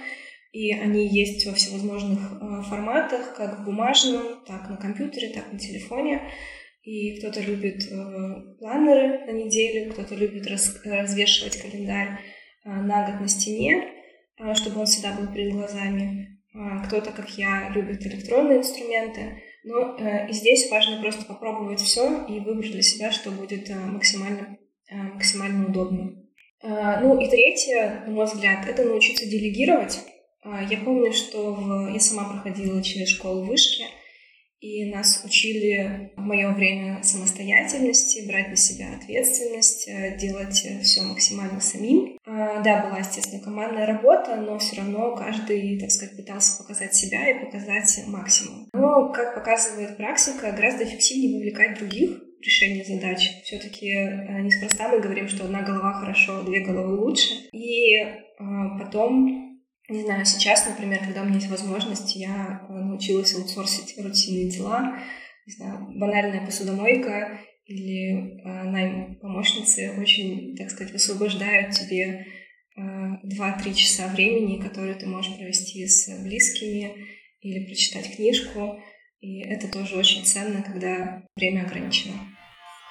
и 0.53 0.71
они 0.71 1.07
есть 1.07 1.45
во 1.47 1.53
всевозможных 1.53 2.19
э, 2.19 2.61
форматах, 2.69 3.35
как 3.35 3.59
в 3.59 3.65
бумажном, 3.65 4.45
так 4.45 4.69
на 4.69 4.77
компьютере, 4.77 5.33
так 5.33 5.51
на 5.51 5.57
телефоне. 5.57 6.21
И 6.83 7.17
кто-то 7.17 7.41
любит 7.41 7.91
э, 7.91 8.55
планеры 8.59 9.25
на 9.25 9.31
неделю, 9.31 9.91
кто-то 9.91 10.13
любит 10.13 10.45
раз, 10.45 10.79
развешивать 10.85 11.59
календарь 11.59 12.19
э, 12.65 12.69
на 12.69 13.09
год 13.09 13.21
на 13.21 13.27
стене, 13.27 13.89
э, 14.37 14.53
чтобы 14.53 14.81
он 14.81 14.85
всегда 14.85 15.13
был 15.13 15.33
перед 15.33 15.53
глазами. 15.53 16.39
Э, 16.53 16.85
кто-то, 16.85 17.11
как 17.11 17.29
я, 17.31 17.69
любит 17.69 18.05
электронные 18.05 18.59
инструменты. 18.59 19.41
Но 19.63 19.95
э, 19.97 20.29
и 20.29 20.33
здесь 20.33 20.69
важно 20.69 21.01
просто 21.01 21.25
попробовать 21.25 21.79
все 21.79 22.25
и 22.27 22.39
выбрать 22.39 22.71
для 22.71 22.81
себя, 22.81 23.11
что 23.11 23.31
будет 23.31 23.69
э, 23.69 23.75
максимально, 23.75 24.57
э, 24.89 24.95
максимально 24.95 25.67
удобно. 25.67 26.15
Э, 26.61 26.99
ну 27.01 27.19
и 27.19 27.29
третье, 27.29 28.03
на 28.05 28.11
мой 28.11 28.25
взгляд, 28.25 28.67
это 28.67 28.83
научиться 28.83 29.25
делегировать. 29.25 29.99
А, 30.43 30.61
я 30.61 30.77
помню, 30.79 31.13
что 31.13 31.53
в... 31.53 31.93
я 31.93 31.99
сама 31.99 32.29
проходила 32.29 32.83
через 32.83 33.09
школу 33.09 33.45
вышки, 33.45 33.85
и 34.63 34.85
нас 34.85 35.21
учили 35.25 36.11
в 36.15 36.21
мое 36.21 36.53
время 36.53 37.03
самостоятельности, 37.03 38.25
брать 38.25 38.47
на 38.47 38.55
себя 38.55 38.95
ответственность, 38.95 39.89
э, 39.89 40.17
делать 40.17 40.65
все 40.83 41.01
максимально 41.01 41.59
самим. 41.59 42.17
А, 42.25 42.61
да, 42.61 42.85
была, 42.85 42.99
естественно, 42.99 43.43
командная 43.43 43.85
работа, 43.85 44.37
но 44.37 44.57
все 44.59 44.77
равно 44.77 45.17
каждый, 45.17 45.77
так 45.81 45.91
сказать, 45.91 46.15
пытался 46.15 46.63
показать 46.63 46.95
себя 46.95 47.29
и 47.29 47.43
показать 47.43 48.03
максимум. 48.07 48.69
Но, 48.73 49.11
как 49.11 49.35
показывает 49.35 49.97
практика, 49.97 50.53
гораздо 50.53 50.85
эффективнее 50.85 51.35
вовлекать 51.35 51.77
других 51.77 52.21
в 52.39 52.41
решение 52.41 52.85
задач. 52.85 53.41
Все-таки 53.43 53.91
э, 53.91 54.41
неспроста 54.43 54.87
мы 54.87 55.01
говорим, 55.01 55.27
что 55.27 55.43
одна 55.43 55.61
голова 55.61 55.91
хорошо, 55.91 56.41
две 56.43 56.61
головы 56.61 57.01
лучше. 57.01 57.33
И 57.51 58.01
потом 58.79 59.52
не 59.89 60.01
знаю, 60.03 60.25
сейчас, 60.25 60.65
например, 60.65 60.99
когда 60.99 61.21
у 61.21 61.25
меня 61.25 61.35
есть 61.35 61.49
возможность, 61.49 62.15
я 62.15 62.65
э, 62.69 62.73
научилась 62.73 63.35
аутсорсить 63.35 63.97
рутинные 63.97 64.49
дела. 64.49 64.97
Не 65.45 65.53
знаю, 65.53 65.87
банальная 65.99 66.45
посудомойка 66.45 67.41
или 67.65 68.39
э, 68.39 68.63
найм 68.63 69.15
помощницы 69.15 69.99
очень, 69.99 70.55
так 70.55 70.69
сказать, 70.69 70.93
высвобождают 70.93 71.73
тебе 71.73 72.25
э, 72.77 72.81
2-3 72.81 73.73
часа 73.73 74.07
времени, 74.07 74.61
которые 74.61 74.95
ты 74.95 75.05
можешь 75.05 75.35
провести 75.35 75.85
с 75.85 76.23
близкими 76.23 77.05
или 77.41 77.65
прочитать 77.65 78.15
книжку. 78.15 78.79
И 79.19 79.41
это 79.41 79.67
тоже 79.69 79.97
очень 79.97 80.23
ценно, 80.23 80.61
когда 80.63 81.23
время 81.35 81.63
ограничено. 81.65 82.13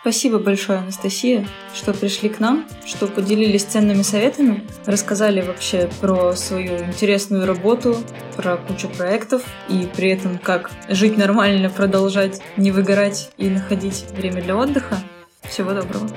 Спасибо 0.03 0.41
большое, 0.41 0.81
Анастасия, 0.81 1.47
что 1.77 1.95
пришли 1.95 2.29
к 2.29 2.41
нам, 2.41 2.67
что 2.85 3.07
поделились 3.07 3.63
ценными 3.63 4.03
советами, 4.03 4.65
рассказали 4.85 5.43
вообще 5.43 5.89
про 6.01 6.35
свою 6.35 6.77
интересную 6.87 7.47
работу, 7.47 7.97
про 8.37 8.57
кучу 8.57 8.89
проектов 8.89 9.45
и 9.69 9.89
при 9.95 10.11
этом 10.11 10.39
как 10.39 10.73
жить 10.89 11.17
нормально, 11.17 11.71
продолжать 11.71 12.41
не 12.57 12.73
выгорать 12.73 13.31
и 13.37 13.49
находить 13.49 14.07
время 14.11 14.43
для 14.43 14.57
отдыха. 14.57 14.99
Всего 15.43 15.73
доброго. 15.73 16.11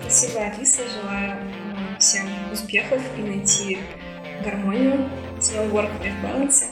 Спасибо, 0.00 0.40
Алиса. 0.40 0.80
Желаю 1.02 1.32
э, 1.32 1.98
всем 2.00 2.26
успехов 2.50 3.02
и 3.18 3.20
найти 3.20 3.78
гармонию 4.42 5.10
в 5.38 5.42
своем 5.42 5.70
work-life 5.76 6.14
balance. 6.22 6.64